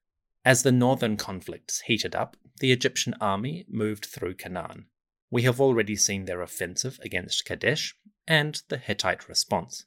As 0.44 0.62
the 0.62 0.72
northern 0.72 1.16
conflicts 1.16 1.80
heated 1.82 2.14
up, 2.14 2.37
the 2.60 2.72
Egyptian 2.72 3.14
army 3.20 3.64
moved 3.68 4.06
through 4.06 4.34
Canaan. 4.34 4.87
We 5.30 5.42
have 5.42 5.60
already 5.60 5.96
seen 5.96 6.25
their 6.25 6.42
offensive 6.42 6.98
against 7.02 7.44
Kadesh 7.44 7.94
and 8.26 8.60
the 8.68 8.78
Hittite 8.78 9.28
response. 9.28 9.84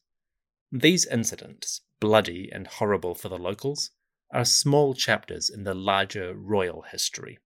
These 0.71 1.05
incidents, 1.05 1.81
bloody 2.00 2.50
and 2.51 2.67
horrible 2.67 3.15
for 3.15 3.27
the 3.27 3.38
locals, 3.38 3.91
are 4.31 4.45
small 4.45 4.93
chapters 4.93 5.50
in 5.50 5.63
the 5.63 5.73
larger 5.73 6.33
royal 6.33 6.83
history. 6.83 7.39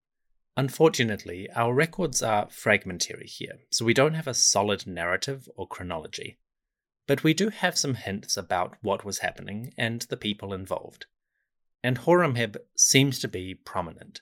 Unfortunately, 0.58 1.50
our 1.52 1.74
records 1.74 2.22
are 2.22 2.50
fragmentary 2.50 3.28
here, 3.28 3.60
so 3.72 3.84
we 3.84 3.94
don't 3.94 4.14
have 4.14 4.28
a 4.28 4.34
solid 4.34 4.88
narrative 4.88 5.50
or 5.56 5.68
chronology. 5.68 6.38
But 7.08 7.24
we 7.24 7.34
do 7.34 7.50
have 7.50 7.78
some 7.78 7.96
hints 7.96 8.38
about 8.38 8.78
what 8.82 9.04
was 9.04 9.20
happening 9.20 9.74
and 9.78 10.04
the 10.04 10.18
people 10.18 10.54
involved. 10.54 11.08
And 11.84 12.00
Horemheb 12.00 12.58
seems 12.76 13.20
to 13.20 13.28
be 13.28 13.54
prominent. 13.54 14.22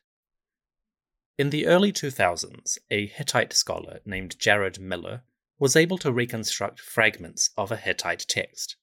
In 1.38 1.52
the 1.52 1.68
early 1.68 1.94
2000s, 1.94 2.78
a 2.90 3.06
Hittite 3.06 3.54
scholar 3.54 4.00
named 4.06 4.40
Jared 4.40 4.80
Miller 4.80 5.24
was 5.60 5.76
able 5.76 5.98
to 6.00 6.12
reconstruct 6.12 6.80
fragments 6.80 7.52
of 7.58 7.72
a 7.72 7.78
Hittite 7.78 8.26
text. 8.28 8.76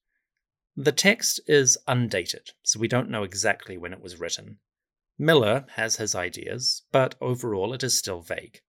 The 0.75 0.91
text 0.93 1.41
is 1.47 1.77
undated, 1.85 2.51
so 2.63 2.79
we 2.79 2.87
don't 2.87 3.09
know 3.09 3.23
exactly 3.23 3.77
when 3.77 3.93
it 3.93 4.01
was 4.01 4.19
written, 4.19 4.59
Miller 5.21 5.67
has 5.75 5.97
his 5.97 6.15
ideas, 6.15 6.81
but 6.91 7.13
overall 7.21 7.75
it 7.75 7.83
is 7.83 7.95
still 7.95 8.21
vague. 8.21 8.59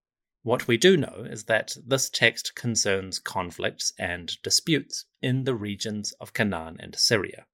What 0.42 0.68
we 0.68 0.76
do 0.76 0.98
know 0.98 1.26
is 1.26 1.44
that 1.44 1.74
this 1.82 2.10
text 2.10 2.54
concerns 2.54 3.18
conflicts 3.18 3.94
and 3.98 4.36
disputes 4.42 5.06
in 5.22 5.44
the 5.44 5.54
regions 5.54 6.12
of 6.20 6.34
Canaan 6.34 6.76
and 6.78 6.94
Syria, 6.94 7.46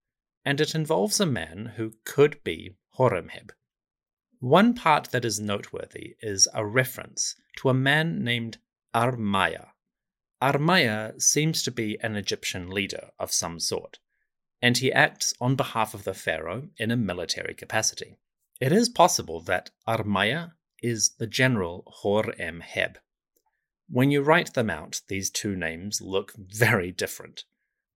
and 0.44 0.60
it 0.60 0.74
involves 0.74 1.20
a 1.20 1.26
man 1.26 1.74
who 1.76 1.92
could 2.04 2.42
be 2.42 2.74
Horemheb. 2.98 3.52
One 4.40 4.74
part 4.74 5.12
that 5.12 5.24
is 5.24 5.38
noteworthy 5.38 6.16
is 6.20 6.48
a 6.52 6.66
reference 6.66 7.36
to 7.58 7.68
a 7.68 7.74
man 7.74 8.24
named 8.24 8.58
Armaya. 8.92 9.68
Armaya 10.42 11.22
seems 11.22 11.62
to 11.62 11.70
be 11.70 12.00
an 12.00 12.16
Egyptian 12.16 12.68
leader 12.68 13.10
of 13.16 13.32
some 13.32 13.60
sort, 13.60 14.00
and 14.60 14.78
he 14.78 14.92
acts 14.92 15.34
on 15.40 15.54
behalf 15.54 15.94
of 15.94 16.02
the 16.02 16.14
pharaoh 16.14 16.70
in 16.78 16.90
a 16.90 16.96
military 16.96 17.54
capacity. 17.54 18.18
It 18.60 18.72
is 18.72 18.88
possible 18.88 19.40
that 19.42 19.70
Armaya 19.86 20.54
is 20.82 21.10
the 21.10 21.28
general 21.28 21.84
Hor-em-heb. 21.86 22.98
When 23.88 24.10
you 24.10 24.20
write 24.20 24.54
them 24.54 24.68
out, 24.68 25.00
these 25.06 25.30
two 25.30 25.54
names 25.54 26.00
look 26.00 26.32
very 26.36 26.90
different, 26.90 27.44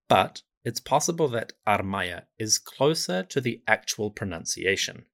but 0.08 0.42
it's 0.64 0.78
possible 0.78 1.26
that 1.28 1.54
Armaya 1.66 2.26
is 2.38 2.58
closer 2.58 3.24
to 3.24 3.40
the 3.40 3.60
actual 3.66 4.12
pronunciation. 4.12 5.06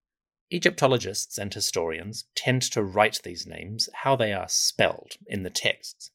Egyptologists 0.51 1.39
and 1.39 1.53
historians 1.53 2.27
tend 2.35 2.61
to 2.63 2.83
write 2.83 3.21
these 3.25 3.47
names 3.47 3.89
how 4.03 4.17
they 4.17 4.35
are 4.35 4.49
spelled 4.51 5.13
in 5.27 5.45
the 5.45 5.51
texts, 5.51 6.11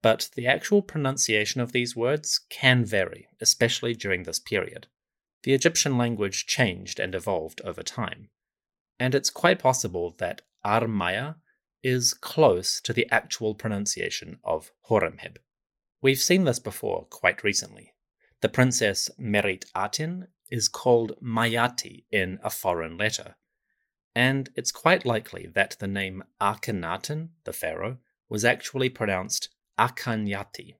but 0.00 0.30
the 0.34 0.46
actual 0.46 0.80
pronunciation 0.80 1.60
of 1.60 1.72
these 1.72 1.94
words 1.94 2.40
can 2.48 2.86
vary, 2.86 3.28
especially 3.38 3.94
during 3.94 4.22
this 4.22 4.38
period. 4.38 4.86
The 5.42 5.52
Egyptian 5.52 5.98
language 5.98 6.46
changed 6.46 6.98
and 6.98 7.14
evolved 7.14 7.60
over 7.64 7.82
time 7.82 8.30
and 8.98 9.14
it's 9.14 9.30
quite 9.30 9.58
possible 9.58 10.14
that 10.18 10.42
Armaya 10.64 11.36
is 11.82 12.14
close 12.14 12.80
to 12.80 12.92
the 12.92 13.08
actual 13.10 13.54
pronunciation 13.54 14.38
of 14.44 14.70
Horemheb. 14.88 15.38
We've 16.00 16.18
seen 16.18 16.44
this 16.44 16.58
before 16.58 17.06
quite 17.10 17.42
recently. 17.42 17.92
The 18.40 18.48
princess 18.48 19.10
Merit 19.18 19.64
Aten 19.76 20.28
is 20.50 20.68
called 20.68 21.16
Mayati 21.22 22.04
in 22.10 22.38
a 22.42 22.50
foreign 22.50 22.96
letter, 22.98 23.36
and 24.14 24.50
it's 24.54 24.72
quite 24.72 25.06
likely 25.06 25.46
that 25.54 25.76
the 25.78 25.86
name 25.86 26.22
Akhenaten, 26.40 27.30
the 27.44 27.52
pharaoh, 27.52 27.98
was 28.28 28.44
actually 28.44 28.88
pronounced 28.88 29.48
Akanyati. 29.78 30.74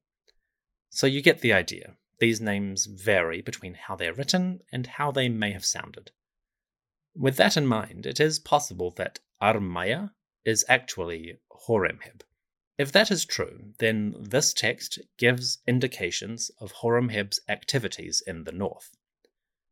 So 0.91 1.07
you 1.07 1.23
get 1.23 1.41
the 1.41 1.53
idea. 1.53 1.97
These 2.19 2.41
names 2.41 2.87
vary 2.87 3.41
between 3.41 3.75
how 3.75 3.97
they're 3.97 4.13
written 4.13 4.61
and 4.71 4.87
how 4.87 5.11
they 5.11 5.29
may 5.29 5.53
have 5.53 5.65
sounded. 5.65 6.11
With 7.15 7.37
that 7.37 7.57
in 7.57 7.67
mind, 7.67 8.07
it 8.07 8.21
is 8.21 8.39
possible 8.39 8.91
that 8.93 9.21
Armaya 9.41 10.13
is 10.45 10.65
actually 10.69 11.41
Horemheb. 11.69 12.23
If 12.79 12.91
that 12.93 13.11
is 13.11 13.25
true, 13.25 13.75
then 13.79 14.17
this 14.19 14.55
text 14.55 14.99
gives 15.19 15.59
indications 15.67 16.51
of 16.59 16.73
Horemheb's 16.73 17.41
activities 17.49 18.23
in 18.27 18.45
the 18.45 18.53
north. 18.53 18.97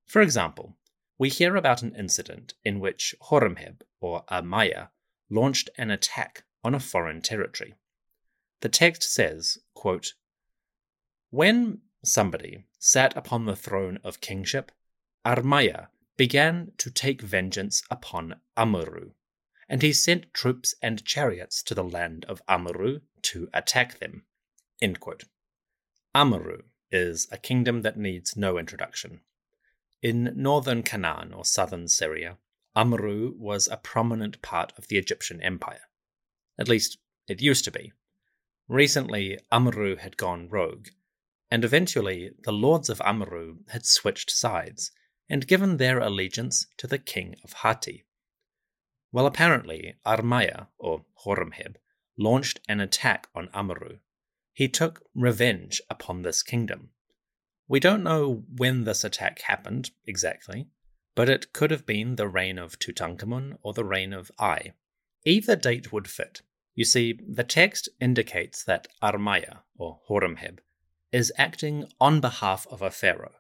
For 0.07 0.21
example, 0.21 0.77
we 1.19 1.29
hear 1.29 1.57
about 1.57 1.83
an 1.83 1.95
incident 1.97 2.55
in 2.65 2.79
which 2.79 3.15
Horemheb, 3.23 3.83
or 4.01 4.25
Armaya, 4.31 4.91
launched 5.31 5.71
an 5.79 5.91
attack 5.91 6.45
on 6.63 6.75
a 6.75 6.81
foreign 6.81 7.23
territory. 7.23 7.75
The 8.61 8.69
text 8.69 9.03
says, 9.05 9.59
quote, 9.75 10.13
When 11.31 11.81
somebody 12.05 12.67
sat 12.79 13.17
upon 13.17 13.47
the 13.47 13.57
throne 13.57 13.99
of 14.05 14.21
kingship, 14.21 14.73
Armaya 15.25 15.89
began 16.21 16.71
to 16.77 16.91
take 16.91 17.23
vengeance 17.23 17.83
upon 17.91 18.35
Amurru, 18.55 19.13
and 19.71 19.81
he 19.81 19.91
sent 19.91 20.35
troops 20.35 20.75
and 20.83 21.03
chariots 21.03 21.63
to 21.63 21.75
the 21.75 21.83
land 21.83 22.27
of 22.27 22.43
Amurru 22.47 23.01
to 23.23 23.49
attack 23.55 24.01
them. 24.01 24.27
Amurru 26.15 26.65
is 26.93 27.27
a 27.33 27.39
kingdom 27.39 27.81
that 27.81 27.97
needs 27.97 28.37
no 28.37 28.59
introduction. 28.59 29.23
In 30.03 30.35
northern 30.37 30.83
Canaan 30.83 31.33
or 31.33 31.47
southern 31.47 31.89
Syria, 31.89 32.37
Amurru 32.77 33.35
was 33.39 33.67
a 33.67 33.79
prominent 33.79 34.43
part 34.43 34.75
of 34.77 34.89
the 34.89 34.99
Egyptian 34.99 35.41
empire. 35.41 35.89
At 36.59 36.69
least, 36.69 36.99
it 37.29 37.41
used 37.41 37.65
to 37.65 37.73
be. 37.73 37.95
Recently, 38.69 39.39
Amurru 39.51 39.97
had 39.97 40.19
gone 40.19 40.51
rogue, 40.51 40.89
and 41.51 41.65
eventually 41.65 42.33
the 42.45 42.53
lords 42.53 42.91
of 42.91 43.01
Amurru 43.01 43.61
had 43.69 43.87
switched 43.87 44.31
sides 44.31 44.93
and 45.31 45.47
given 45.47 45.77
their 45.77 46.01
allegiance 46.01 46.67
to 46.77 46.87
the 46.87 46.99
king 46.99 47.37
of 47.45 47.55
Hatti. 47.55 48.05
Well, 49.13 49.27
apparently, 49.27 49.95
Armaya, 50.05 50.67
or 50.77 51.05
Horemheb, 51.25 51.77
launched 52.19 52.61
an 52.69 52.81
attack 52.81 53.29
on 53.35 53.49
Amurru. 53.55 54.01
He 54.53 54.69
took 54.69 55.03
revenge 55.15 55.81
upon 55.89 56.23
this 56.23 56.43
kingdom. 56.43 56.91
We 57.69 57.81
don't 57.81 58.03
know 58.03 58.45
when 58.57 58.85
this 58.85 59.05
attack 59.05 59.43
happened 59.43 59.91
exactly, 60.05 60.67
but 61.15 61.29
it 61.29 61.53
could 61.53 61.71
have 61.71 61.87
been 61.87 62.17
the 62.17 62.29
reign 62.29 62.59
of 62.59 62.79
Tutankhamun 62.79 63.57
or 63.63 63.73
the 63.73 63.85
reign 63.85 64.13
of 64.13 64.31
Ay. 64.39 64.73
Either 65.25 65.57
date 65.57 65.93
would 65.93 66.09
fit. 66.09 66.43
You 66.75 66.85
see, 66.85 67.19
the 67.29 67.45
text 67.45 67.89
indicates 68.01 68.65
that 68.65 68.89
Armaya, 69.03 69.59
or 69.77 70.01
Horemheb, 70.09 70.59
is 71.13 71.33
acting 71.37 71.87
on 72.01 72.21
behalf 72.21 72.67
of 72.71 72.83
a 72.83 72.91
pharaoh, 72.91 73.35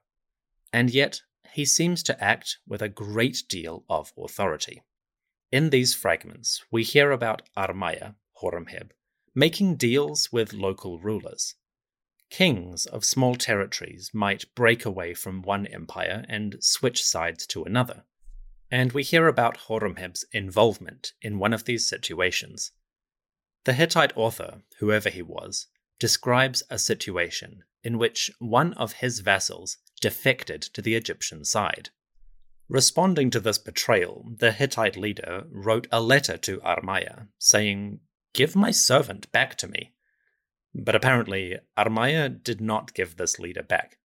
and 0.72 0.90
yet 0.90 1.22
he 1.52 1.64
seems 1.64 2.02
to 2.04 2.22
act 2.22 2.58
with 2.66 2.82
a 2.82 2.88
great 2.88 3.42
deal 3.48 3.84
of 3.88 4.12
authority. 4.16 4.82
In 5.52 5.70
these 5.70 5.94
fragments, 5.94 6.62
we 6.70 6.84
hear 6.84 7.10
about 7.10 7.42
Armaya, 7.56 8.14
Horemheb, 8.40 8.90
making 9.34 9.76
deals 9.76 10.30
with 10.32 10.52
local 10.52 10.98
rulers. 10.98 11.54
Kings 12.30 12.86
of 12.86 13.04
small 13.04 13.34
territories 13.34 14.10
might 14.12 14.54
break 14.54 14.84
away 14.84 15.14
from 15.14 15.42
one 15.42 15.66
empire 15.66 16.24
and 16.28 16.56
switch 16.60 17.02
sides 17.04 17.46
to 17.48 17.64
another. 17.64 18.04
And 18.70 18.92
we 18.92 19.02
hear 19.02 19.26
about 19.26 19.66
Horemheb's 19.66 20.24
involvement 20.30 21.12
in 21.20 21.40
one 21.40 21.52
of 21.52 21.64
these 21.64 21.88
situations. 21.88 22.70
The 23.64 23.72
Hittite 23.72 24.16
author, 24.16 24.62
whoever 24.78 25.10
he 25.10 25.22
was, 25.22 25.66
describes 25.98 26.62
a 26.70 26.78
situation 26.78 27.64
in 27.82 27.98
which 27.98 28.30
one 28.38 28.72
of 28.74 28.94
his 28.94 29.20
vassals 29.20 29.78
defected 30.00 30.62
to 30.62 30.82
the 30.82 30.94
Egyptian 30.94 31.44
side. 31.44 31.90
Responding 32.68 33.30
to 33.30 33.40
this 33.40 33.58
betrayal, 33.58 34.26
the 34.38 34.52
Hittite 34.52 34.96
leader 34.96 35.44
wrote 35.50 35.88
a 35.90 36.00
letter 36.00 36.36
to 36.38 36.60
Armaya 36.60 37.26
saying, 37.38 38.00
Give 38.32 38.54
my 38.54 38.70
servant 38.70 39.30
back 39.32 39.56
to 39.56 39.68
me. 39.68 39.92
But 40.72 40.94
apparently, 40.94 41.56
Armaya 41.76 42.28
did 42.28 42.60
not 42.60 42.94
give 42.94 43.16
this 43.16 43.40
leader 43.40 43.62
back. 43.62 43.98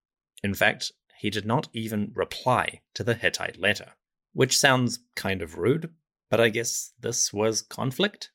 In 0.44 0.56
fact, 0.56 0.92
he 1.20 1.30
did 1.30 1.46
not 1.46 1.70
even 1.74 2.12
reply 2.16 2.82
to 2.96 3.04
the 3.04 3.14
Hittite 3.14 3.60
letter, 3.60 3.94
which 4.34 4.58
sounds 4.58 5.00
kind 5.16 5.42
of 5.42 5.58
rude, 5.58 5.94
but 6.30 6.40
I 6.40 6.50
guess 6.50 6.92
this 7.00 7.32
was 7.32 7.62
conflict? 7.62 8.32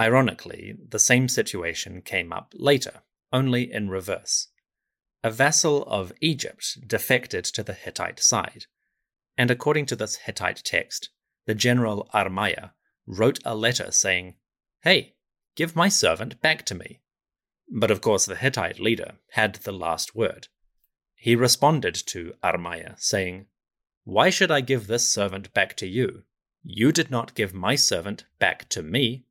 Ironically, 0.00 0.74
the 0.88 0.98
same 0.98 1.28
situation 1.28 2.02
came 2.02 2.32
up 2.32 2.54
later, 2.56 3.02
only 3.32 3.70
in 3.70 3.90
reverse. 3.90 4.48
A 5.24 5.30
vassal 5.30 5.84
of 5.84 6.12
Egypt 6.20 6.86
defected 6.86 7.44
to 7.44 7.62
the 7.62 7.74
Hittite 7.74 8.18
side, 8.18 8.66
and 9.38 9.50
according 9.50 9.86
to 9.86 9.96
this 9.96 10.16
Hittite 10.16 10.62
text, 10.64 11.10
the 11.46 11.54
general 11.54 12.08
Armaya 12.12 12.72
wrote 13.06 13.38
a 13.44 13.54
letter 13.54 13.92
saying, 13.92 14.34
Hey, 14.82 15.14
give 15.54 15.76
my 15.76 15.88
servant 15.88 16.40
back 16.40 16.64
to 16.66 16.74
me. 16.74 17.00
But 17.70 17.90
of 17.90 18.00
course, 18.00 18.26
the 18.26 18.36
Hittite 18.36 18.80
leader 18.80 19.18
had 19.30 19.54
the 19.56 19.72
last 19.72 20.14
word. 20.14 20.48
He 21.14 21.36
responded 21.36 21.94
to 22.06 22.34
Armaya, 22.42 22.98
saying, 22.98 23.46
Why 24.02 24.28
should 24.28 24.50
I 24.50 24.60
give 24.60 24.88
this 24.88 25.06
servant 25.06 25.54
back 25.54 25.76
to 25.76 25.86
you? 25.86 26.24
You 26.64 26.90
did 26.90 27.10
not 27.12 27.34
give 27.34 27.54
my 27.54 27.76
servant 27.76 28.24
back 28.40 28.68
to 28.70 28.82
me. 28.82 29.24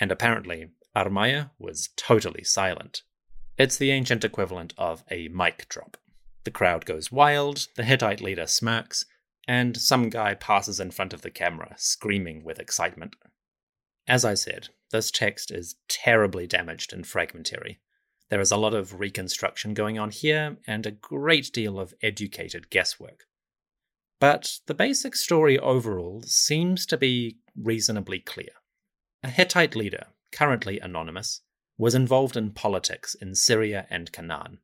And 0.00 0.10
apparently, 0.10 0.70
Armaya 0.96 1.50
was 1.58 1.90
totally 1.96 2.42
silent. 2.42 3.02
It's 3.58 3.76
the 3.76 3.90
ancient 3.90 4.24
equivalent 4.24 4.72
of 4.78 5.02
a 5.10 5.26
mic 5.28 5.68
drop. 5.68 5.96
The 6.44 6.52
crowd 6.52 6.86
goes 6.86 7.10
wild, 7.10 7.66
the 7.74 7.82
Hittite 7.82 8.20
leader 8.20 8.46
smirks, 8.46 9.04
and 9.48 9.76
some 9.76 10.10
guy 10.10 10.34
passes 10.34 10.78
in 10.78 10.92
front 10.92 11.12
of 11.12 11.22
the 11.22 11.30
camera, 11.30 11.74
screaming 11.76 12.44
with 12.44 12.60
excitement. 12.60 13.16
As 14.06 14.24
I 14.24 14.34
said, 14.34 14.68
this 14.92 15.10
text 15.10 15.50
is 15.50 15.74
terribly 15.88 16.46
damaged 16.46 16.92
and 16.92 17.04
fragmentary. 17.04 17.80
There 18.30 18.40
is 18.40 18.52
a 18.52 18.56
lot 18.56 18.74
of 18.74 19.00
reconstruction 19.00 19.74
going 19.74 19.98
on 19.98 20.10
here, 20.10 20.58
and 20.66 20.86
a 20.86 20.92
great 20.92 21.52
deal 21.52 21.80
of 21.80 21.94
educated 22.00 22.70
guesswork. 22.70 23.24
But 24.20 24.60
the 24.66 24.74
basic 24.74 25.16
story 25.16 25.58
overall 25.58 26.22
seems 26.22 26.86
to 26.86 26.96
be 26.96 27.38
reasonably 27.56 28.20
clear. 28.20 28.50
A 29.24 29.30
Hittite 29.30 29.74
leader, 29.74 30.06
currently 30.30 30.78
anonymous, 30.78 31.40
was 31.78 31.94
involved 31.94 32.36
in 32.36 32.50
politics 32.50 33.14
in 33.14 33.34
Syria 33.34 33.86
and 33.88 34.12
Canaan 34.12 34.58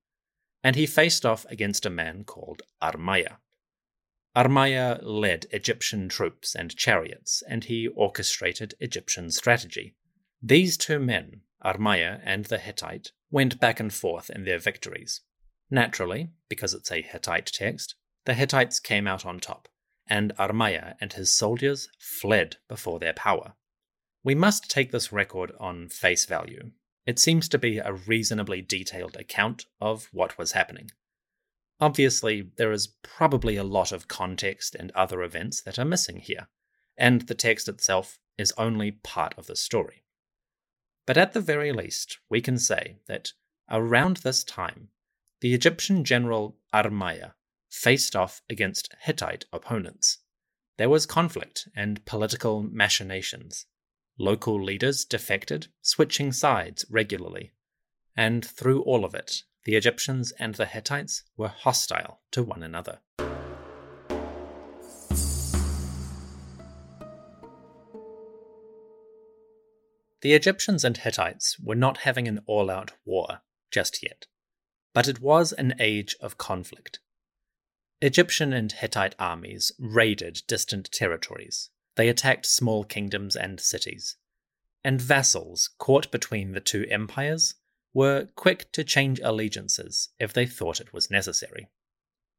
and 0.65 0.77
he 0.77 0.87
faced 0.87 1.27
off 1.27 1.45
against 1.51 1.85
a 1.85 1.91
man 1.91 2.25
called 2.25 2.63
Armaya. 2.83 3.37
Armaya 4.35 4.99
led 5.03 5.47
Egyptian 5.53 6.09
troops 6.09 6.57
and 6.57 6.75
chariots, 6.75 7.43
and 7.47 7.65
he 7.65 7.87
orchestrated 7.87 8.75
Egyptian 8.81 9.31
strategy. 9.31 9.95
These 10.43 10.79
two 10.79 10.99
men, 10.99 11.43
Armaya 11.63 12.21
and 12.25 12.47
the 12.47 12.59
Hittite, 12.59 13.13
went 13.31 13.61
back 13.61 13.79
and 13.79 13.93
forth 13.93 14.31
in 14.31 14.45
their 14.45 14.59
victories. 14.59 15.21
Naturally, 15.71 16.31
because 16.49 16.73
it's 16.73 16.91
a 16.91 17.03
Hittite 17.03 17.47
text, 17.53 17.95
the 18.25 18.35
Hittites 18.35 18.81
came 18.81 19.07
out 19.07 19.27
on 19.27 19.39
top, 19.39 19.69
and 20.09 20.35
Armaya 20.39 20.95
and 20.99 21.13
his 21.13 21.31
soldiers 21.31 21.89
fled 22.01 22.57
before 22.69 22.99
their 22.99 23.13
power. 23.13 23.55
We 24.25 24.35
must 24.35 24.71
take 24.71 24.93
this 24.93 25.13
record 25.13 25.53
on 25.61 25.91
face 25.91 26.25
value, 26.25 26.71
it 27.07 27.19
seems 27.19 27.49
to 27.49 27.59
be 27.59 27.79
a 27.79 27.93
reasonably 27.93 28.63
detailed 28.63 29.17
account 29.17 29.67
of 29.81 30.09
what 30.13 30.39
was 30.39 30.53
happening. 30.53 30.91
Obviously, 31.81 32.51
there 32.57 32.73
is 32.73 32.95
probably 33.03 33.57
a 33.57 33.65
lot 33.65 33.93
of 33.93 34.09
context 34.09 34.75
and 34.75 34.91
other 34.93 35.23
events 35.23 35.61
that 35.63 35.79
are 35.79 35.85
missing 35.85 36.19
here, 36.19 36.49
and 36.97 37.23
the 37.23 37.35
text 37.35 37.69
itself 37.69 38.19
is 38.39 38.53
only 38.57 38.93
part 38.93 39.35
of 39.37 39.47
the 39.47 39.57
story. 39.57 40.05
But 41.07 41.19
at 41.19 41.33
the 41.33 41.41
very 41.41 41.73
least, 41.73 42.19
we 42.31 42.41
can 42.41 42.59
say 42.59 42.97
that 43.07 43.33
around 43.71 44.19
this 44.19 44.45
time, 44.45 44.89
the 45.41 45.53
Egyptian 45.53 46.05
general 46.05 46.57
Armaya 46.73 47.33
faced 47.71 48.17
off 48.17 48.41
against 48.49 48.95
Hittite 49.03 49.45
opponents. 49.53 50.19
There 50.79 50.89
was 50.89 51.07
conflict 51.07 51.69
and 51.77 52.05
political 52.05 52.63
machinations. 52.63 53.67
Local 54.19 54.63
leaders 54.63 55.05
defected, 55.05 55.67
switching 55.83 56.31
sides 56.31 56.85
regularly. 56.89 57.53
And 58.17 58.45
through 58.45 58.83
all 58.83 59.05
of 59.05 59.15
it, 59.15 59.43
the 59.65 59.75
Egyptians 59.75 60.33
and 60.39 60.55
the 60.55 60.67
Hittites 60.67 61.25
were 61.37 61.49
hostile 61.49 62.21
to 62.31 62.45
one 62.45 62.63
another. 62.63 63.01
The 70.21 70.33
Egyptians 70.33 70.85
and 70.85 70.97
Hittites 70.97 71.59
were 71.59 71.75
not 71.75 71.99
having 71.99 72.29
an 72.29 72.41
all 72.47 72.71
out 72.71 72.93
war 73.05 73.41
just 73.71 74.03
yet, 74.03 74.27
but 74.95 75.09
it 75.09 75.21
was 75.21 75.53
an 75.53 75.75
age 75.81 76.15
of 76.21 76.39
conflict. 76.39 77.01
Egyptian 78.01 78.53
and 78.53 78.71
Hittite 78.71 79.17
armies 79.19 79.73
raided 79.79 80.43
distant 80.47 80.91
territories, 80.93 81.71
they 81.97 82.09
attacked 82.09 82.47
small 82.47 82.85
kingdoms 82.85 83.37
and 83.37 83.61
cities, 83.61 84.17
and 84.83 85.01
vassals 85.01 85.71
caught 85.79 86.11
between 86.11 86.53
the 86.53 86.61
two 86.61 86.87
empires 86.91 87.55
were 87.93 88.29
quick 88.35 88.71
to 88.73 88.85
change 88.85 89.21
allegiances 89.21 90.11
if 90.19 90.33
they 90.33 90.47
thought 90.47 90.81
it 90.81 90.93
was 90.93 91.11
necessary. 91.11 91.69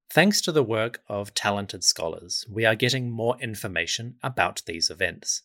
Thanks 0.09 0.41
to 0.41 0.51
the 0.51 0.63
work 0.63 1.01
of 1.07 1.33
talented 1.33 1.83
scholars, 1.83 2.45
we 2.49 2.65
are 2.65 2.75
getting 2.75 3.09
more 3.09 3.37
information 3.39 4.15
about 4.21 4.61
these 4.65 4.89
events. 4.89 5.43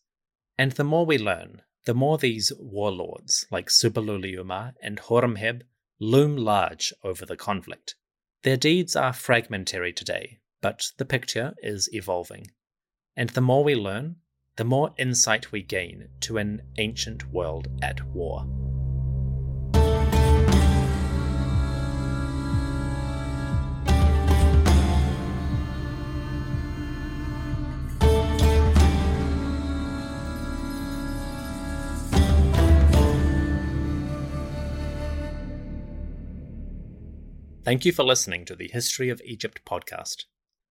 And 0.58 0.72
the 0.72 0.84
more 0.84 1.06
we 1.06 1.16
learn, 1.16 1.62
the 1.86 1.94
more 1.94 2.18
these 2.18 2.52
warlords, 2.58 3.46
like 3.50 3.68
Suppiluliuma 3.68 4.74
and 4.82 5.00
Horemheb, 5.00 5.62
loom 5.98 6.36
large 6.36 6.92
over 7.02 7.24
the 7.24 7.36
conflict. 7.36 7.94
Their 8.42 8.56
deeds 8.56 8.94
are 8.96 9.12
fragmentary 9.12 9.92
today, 9.92 10.38
but 10.60 10.92
the 10.98 11.04
picture 11.04 11.54
is 11.62 11.88
evolving. 11.92 12.48
And 13.20 13.28
the 13.28 13.42
more 13.42 13.62
we 13.62 13.74
learn, 13.74 14.16
the 14.56 14.64
more 14.64 14.94
insight 14.96 15.52
we 15.52 15.62
gain 15.62 16.08
to 16.20 16.38
an 16.38 16.62
ancient 16.78 17.30
world 17.30 17.68
at 17.82 18.02
war. 18.14 18.46
Thank 37.64 37.84
you 37.84 37.92
for 37.92 38.02
listening 38.02 38.46
to 38.46 38.56
the 38.56 38.68
History 38.68 39.10
of 39.10 39.20
Egypt 39.26 39.60
podcast. 39.66 40.24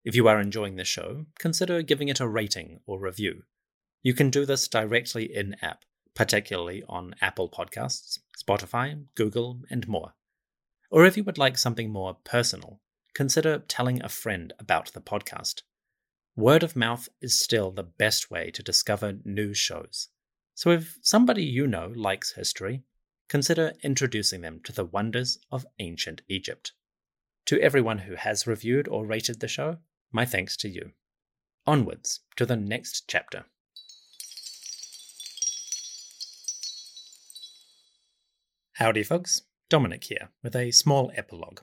If 0.05 0.15
you 0.15 0.27
are 0.27 0.39
enjoying 0.39 0.75
the 0.75 0.85
show, 0.85 1.25
consider 1.39 1.81
giving 1.81 2.09
it 2.09 2.19
a 2.19 2.27
rating 2.27 2.79
or 2.85 2.99
review. 2.99 3.41
You 4.03 4.13
can 4.13 4.29
do 4.29 4.45
this 4.45 4.67
directly 4.67 5.35
in 5.35 5.55
app, 5.63 5.83
particularly 6.13 6.83
on 6.87 7.15
Apple 7.21 7.49
Podcasts, 7.49 8.19
Spotify, 8.37 9.03
Google, 9.15 9.61
and 9.71 9.87
more. 9.87 10.13
Or 10.91 11.07
if 11.07 11.17
you 11.17 11.23
would 11.23 11.39
like 11.39 11.57
something 11.57 11.89
more 11.89 12.17
personal, 12.23 12.81
consider 13.15 13.63
telling 13.67 14.03
a 14.03 14.07
friend 14.07 14.53
about 14.59 14.93
the 14.93 15.01
podcast. 15.01 15.63
Word 16.35 16.61
of 16.61 16.75
mouth 16.75 17.09
is 17.19 17.39
still 17.39 17.71
the 17.71 17.81
best 17.81 18.29
way 18.29 18.51
to 18.51 18.61
discover 18.61 19.17
new 19.25 19.55
shows. 19.55 20.09
So 20.53 20.69
if 20.69 20.99
somebody 21.01 21.43
you 21.43 21.65
know 21.65 21.91
likes 21.95 22.33
history, 22.33 22.83
consider 23.27 23.73
introducing 23.81 24.41
them 24.41 24.59
to 24.65 24.71
the 24.71 24.85
wonders 24.85 25.39
of 25.51 25.65
ancient 25.79 26.21
Egypt. 26.29 26.73
To 27.47 27.59
everyone 27.59 27.97
who 27.99 28.13
has 28.13 28.45
reviewed 28.45 28.87
or 28.87 29.07
rated 29.07 29.39
the 29.39 29.47
show, 29.47 29.79
my 30.15 30.25
thanks 30.25 30.55
to 30.55 30.69
you. 30.69 30.91
Onwards 31.67 32.21
to 32.37 32.45
the 32.45 32.55
next 32.55 33.03
chapter. 33.05 33.43
Howdy, 38.75 39.03
folks. 39.03 39.41
Dominic 39.69 40.05
here 40.05 40.29
with 40.41 40.55
a 40.55 40.71
small 40.71 41.11
epilogue. 41.15 41.59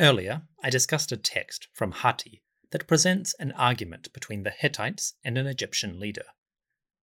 Earlier, 0.00 0.42
I 0.64 0.70
discussed 0.70 1.12
a 1.12 1.16
text 1.16 1.68
from 1.72 1.92
Hatti 1.92 2.42
that 2.72 2.88
presents 2.88 3.34
an 3.38 3.52
argument 3.52 4.12
between 4.12 4.42
the 4.42 4.50
Hittites 4.50 5.14
and 5.22 5.38
an 5.38 5.46
Egyptian 5.46 6.00
leader. 6.00 6.24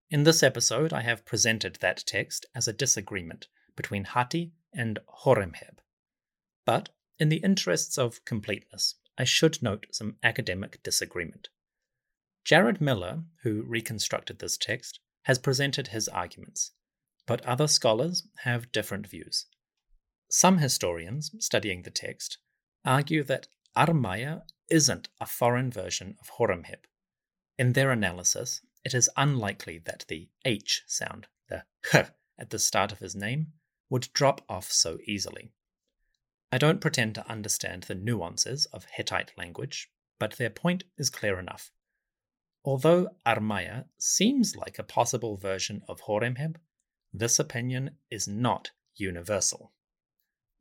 In 0.09 0.23
this 0.23 0.43
episode, 0.43 0.91
I 0.91 1.01
have 1.01 1.25
presented 1.25 1.77
that 1.79 2.03
text 2.05 2.45
as 2.53 2.67
a 2.67 2.73
disagreement 2.73 3.47
between 3.77 4.03
Hatti 4.05 4.51
and 4.73 4.99
Horemheb. 5.23 5.79
But 6.65 6.89
in 7.19 7.29
the 7.29 7.37
interests 7.37 7.97
of 7.97 8.25
completeness, 8.25 8.95
I 9.17 9.23
should 9.23 9.63
note 9.63 9.87
some 9.91 10.17
academic 10.23 10.81
disagreement. 10.83 11.49
Jared 12.45 12.79
Miller, 12.79 13.23
who 13.43 13.63
reconstructed 13.63 14.39
this 14.39 14.57
text, 14.57 14.99
has 15.23 15.39
presented 15.39 15.87
his 15.87 16.07
arguments, 16.07 16.71
but 17.25 17.45
other 17.45 17.67
scholars 17.67 18.27
have 18.43 18.71
different 18.71 19.07
views. 19.07 19.47
Some 20.29 20.59
historians 20.59 21.31
studying 21.39 21.81
the 21.81 21.91
text 21.91 22.37
argue 22.85 23.23
that 23.23 23.47
Armaya 23.75 24.43
isn't 24.69 25.09
a 25.19 25.25
foreign 25.25 25.71
version 25.71 26.15
of 26.21 26.31
Horemheb. 26.37 26.85
In 27.57 27.73
their 27.73 27.91
analysis, 27.91 28.61
it 28.83 28.93
is 28.93 29.09
unlikely 29.17 29.79
that 29.79 30.05
the 30.07 30.29
H 30.45 30.83
sound, 30.87 31.27
the 31.49 31.63
H 31.93 32.07
at 32.39 32.51
the 32.51 32.59
start 32.59 32.91
of 32.91 32.99
his 32.99 33.15
name, 33.15 33.53
would 33.89 34.09
drop 34.13 34.41
off 34.47 34.71
so 34.71 34.99
easily. 35.05 35.51
I 36.51 36.57
don't 36.57 36.79
pretend 36.79 37.15
to 37.15 37.29
understand 37.29 37.83
the 37.83 37.95
nuances 37.95 38.67
of 38.67 38.85
Hittite 38.85 39.37
language, 39.37 39.91
but 40.17 40.37
their 40.37 40.49
point 40.49 40.85
is 40.97 41.09
clear 41.09 41.39
enough. 41.39 41.71
Although 42.63 43.09
Armaya 43.25 43.85
seems 43.97 44.55
like 44.55 44.79
a 44.79 44.83
possible 44.83 45.35
version 45.35 45.83
of 45.87 46.01
Horemheb, 46.01 46.55
this 47.13 47.39
opinion 47.39 47.97
is 48.09 48.27
not 48.27 48.71
universal. 48.95 49.73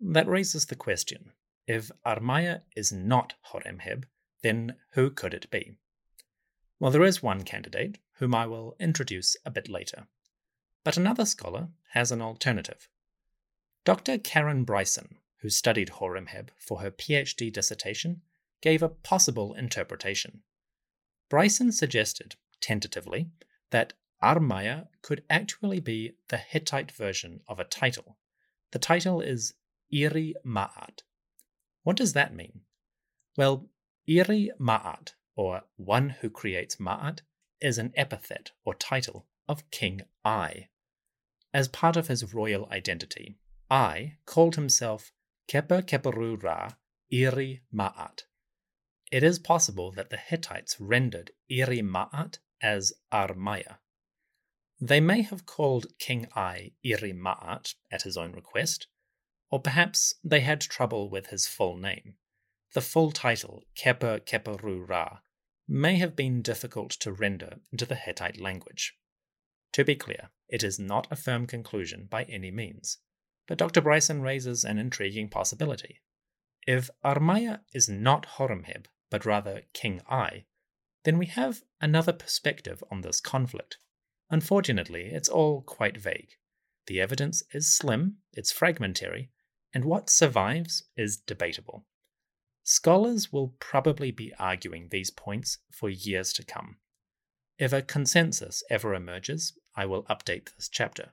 That 0.01 0.29
raises 0.29 0.66
the 0.66 0.77
question 0.77 1.33
if 1.66 1.90
Armaya 2.05 2.62
is 2.77 2.92
not 2.92 3.35
Horemheb, 3.53 4.05
then 4.42 4.77
who 4.90 5.11
could 5.11 5.35
it 5.35 5.51
be? 5.51 5.79
Well, 6.79 6.90
there 6.90 7.03
is 7.05 7.22
one 7.22 7.42
candidate, 7.42 7.99
whom 8.18 8.35
I 8.35 8.46
will 8.46 8.77
introduce 8.79 9.37
a 9.44 9.51
bit 9.51 9.68
later. 9.68 10.07
But 10.85 10.96
another 10.96 11.25
scholar 11.25 11.68
has 11.92 12.12
an 12.12 12.22
alternative. 12.22 12.88
Dr. 13.85 14.18
Karen 14.18 14.64
Bryson 14.64 15.18
who 15.42 15.51
studied 15.51 15.90
Horemheb 15.90 16.49
for 16.59 16.81
her 16.81 16.90
PhD 16.90 17.53
dissertation, 17.53 18.22
gave 18.61 18.83
a 18.83 18.88
possible 18.88 19.55
interpretation. 19.55 20.42
Bryson 21.29 21.72
suggested, 21.72 22.37
tentatively, 22.61 23.31
that 23.70 23.92
Armaya 24.22 24.88
could 25.03 25.22
actually 25.29 25.81
be 25.81 26.12
the 26.29 26.38
Hittite 26.38 26.90
version 26.90 27.40
of 27.49 27.61
a 27.61 27.64
title. 27.64 28.16
The 28.72 28.79
title 28.79 29.20
is 29.20 29.55
Iri 29.90 30.35
Ma'at. 30.44 31.03
What 31.83 31.96
does 31.96 32.14
that 32.14 32.35
mean? 32.35 32.62
Well, 33.37 33.68
Iri 34.07 34.51
Ma'at, 34.59 35.12
or 35.35 35.62
one 35.77 36.11
who 36.20 36.31
creates 36.31 36.77
Ma'at, 36.77 37.20
is 37.61 37.79
an 37.79 37.92
epithet 37.96 38.53
or 38.64 38.75
title 38.75 39.27
of 39.49 39.70
King 39.70 40.03
Ay. 40.25 40.68
As 41.53 41.68
part 41.68 41.96
of 41.96 42.09
his 42.09 42.35
royal 42.35 42.68
identity, 42.70 43.38
Ay 43.70 44.18
called 44.27 44.55
himself 44.55 45.12
Keper 45.48 45.82
Keperu 45.82 46.42
Ra 46.42 46.70
Iri 47.09 47.62
Ma'at. 47.72 48.24
It 49.12 49.22
is 49.22 49.38
possible 49.38 49.92
that 49.92 50.11
the 50.11 50.16
Hittites 50.16 50.80
rendered 50.80 51.30
Iri 51.48 51.82
Ma'at 51.82 52.38
as 52.61 52.92
Armaya. 53.12 53.78
They 54.80 55.00
may 55.00 55.22
have 55.22 55.46
called 55.46 55.87
King 56.00 56.26
Ay 56.35 56.72
Iri 56.82 57.12
Ma'at 57.12 57.74
at 57.92 58.02
his 58.02 58.16
own 58.16 58.32
request, 58.32 58.88
or 59.48 59.61
perhaps 59.61 60.16
they 60.24 60.40
had 60.40 60.61
trouble 60.61 61.09
with 61.09 61.28
his 61.28 61.46
full 61.46 61.76
name. 61.76 62.16
The 62.74 62.80
full 62.80 63.12
title, 63.12 63.62
Keper 63.76 64.18
Keperu 64.26 64.87
Ra, 64.87 65.20
may 65.68 65.96
have 65.96 66.16
been 66.16 66.42
difficult 66.42 66.90
to 66.90 67.12
render 67.12 67.61
into 67.70 67.87
the 67.87 67.94
Hittite 67.94 68.40
language. 68.40 68.98
To 69.72 69.85
be 69.85 69.94
clear, 69.94 70.30
it 70.48 70.64
is 70.64 70.80
not 70.80 71.06
a 71.11 71.16
firm 71.16 71.46
conclusion 71.46 72.09
by 72.11 72.24
any 72.24 72.50
means. 72.50 72.98
But 73.46 73.59
Dr. 73.59 73.80
Bryson 73.80 74.22
raises 74.22 74.64
an 74.64 74.78
intriguing 74.78 75.28
possibility. 75.28 76.00
If 76.66 76.90
Armaya 77.04 77.61
is 77.72 77.88
not 77.88 78.26
Horemheb, 78.38 78.87
but 79.11 79.24
rather 79.24 79.62
King 79.72 80.00
Ay, 80.11 80.46
then 81.04 81.18
we 81.18 81.26
have 81.26 81.62
another 81.80 82.12
perspective 82.12 82.82
on 82.90 83.02
this 83.02 83.20
conflict. 83.20 83.78
Unfortunately, 84.30 85.06
it's 85.06 85.28
all 85.28 85.62
quite 85.62 85.96
vague. 85.96 86.30
The 86.87 87.00
evidence 87.00 87.44
is 87.52 87.72
slim, 87.72 88.18
it's 88.32 88.50
fragmentary, 88.50 89.30
and 89.72 89.85
what 89.85 90.11
survives 90.11 90.85
is 90.96 91.16
debatable. 91.16 91.85
Scholars 92.64 93.32
will 93.32 93.54
probably 93.61 94.11
be 94.11 94.35
arguing 94.38 94.88
these 94.90 95.11
points 95.11 95.59
for 95.70 95.88
years 95.88 96.32
to 96.32 96.44
come. 96.44 96.78
If 97.59 97.72
a 97.72 97.82
consensus 97.82 98.64
ever 98.68 98.92
emerges, 98.94 99.56
I 99.76 99.87
will 99.87 100.02
update 100.04 100.54
this 100.56 100.68
chapter. 100.68 101.12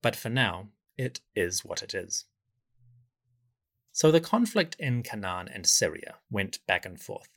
But 0.00 0.16
for 0.16 0.30
now, 0.30 0.68
it 0.96 1.20
is 1.34 1.64
what 1.64 1.82
it 1.82 1.94
is. 1.94 2.24
So 3.92 4.10
the 4.10 4.20
conflict 4.20 4.76
in 4.78 5.02
Canaan 5.02 5.48
and 5.48 5.66
Syria 5.66 6.16
went 6.30 6.58
back 6.66 6.84
and 6.84 7.00
forth. 7.00 7.28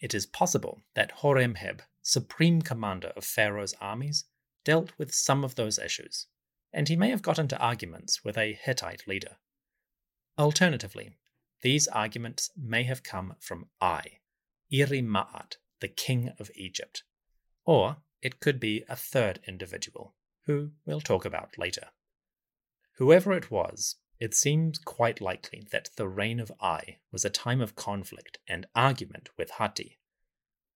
It 0.00 0.14
is 0.14 0.26
possible 0.26 0.80
that 0.94 1.18
Horemheb, 1.18 1.80
supreme 2.02 2.62
commander 2.62 3.12
of 3.14 3.24
Pharaoh's 3.24 3.74
armies, 3.80 4.24
dealt 4.64 4.92
with 4.98 5.14
some 5.14 5.44
of 5.44 5.54
those 5.54 5.78
issues, 5.78 6.26
and 6.72 6.88
he 6.88 6.96
may 6.96 7.10
have 7.10 7.22
got 7.22 7.38
into 7.38 7.58
arguments 7.58 8.24
with 8.24 8.38
a 8.38 8.54
Hittite 8.54 9.06
leader. 9.06 9.36
Alternatively, 10.38 11.18
these 11.60 11.86
arguments 11.88 12.50
may 12.56 12.84
have 12.84 13.02
come 13.02 13.34
from 13.38 13.66
Ay, 13.80 14.20
Iri 14.70 15.02
Ma'at, 15.02 15.56
the 15.80 15.88
king 15.88 16.32
of 16.40 16.50
Egypt. 16.54 17.04
Or 17.64 17.98
it 18.22 18.40
could 18.40 18.58
be 18.58 18.84
a 18.88 18.96
third 18.96 19.40
individual, 19.46 20.14
who 20.46 20.70
we'll 20.86 21.00
talk 21.00 21.24
about 21.24 21.58
later. 21.58 21.88
Whoever 23.02 23.32
it 23.32 23.50
was, 23.50 23.96
it 24.20 24.32
seems 24.32 24.78
quite 24.78 25.20
likely 25.20 25.66
that 25.72 25.90
the 25.96 26.06
reign 26.06 26.38
of 26.38 26.52
Ay 26.60 26.98
was 27.10 27.24
a 27.24 27.30
time 27.30 27.60
of 27.60 27.74
conflict 27.74 28.38
and 28.46 28.64
argument 28.76 29.28
with 29.36 29.50
Hatti. 29.58 29.98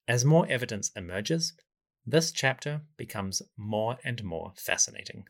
As 0.09 0.25
more 0.25 0.45
evidence 0.49 0.91
emerges, 0.97 1.53
this 2.05 2.33
chapter 2.33 2.81
becomes 2.97 3.43
more 3.57 3.99
and 4.03 4.25
more 4.25 4.55
fascinating. 4.57 5.29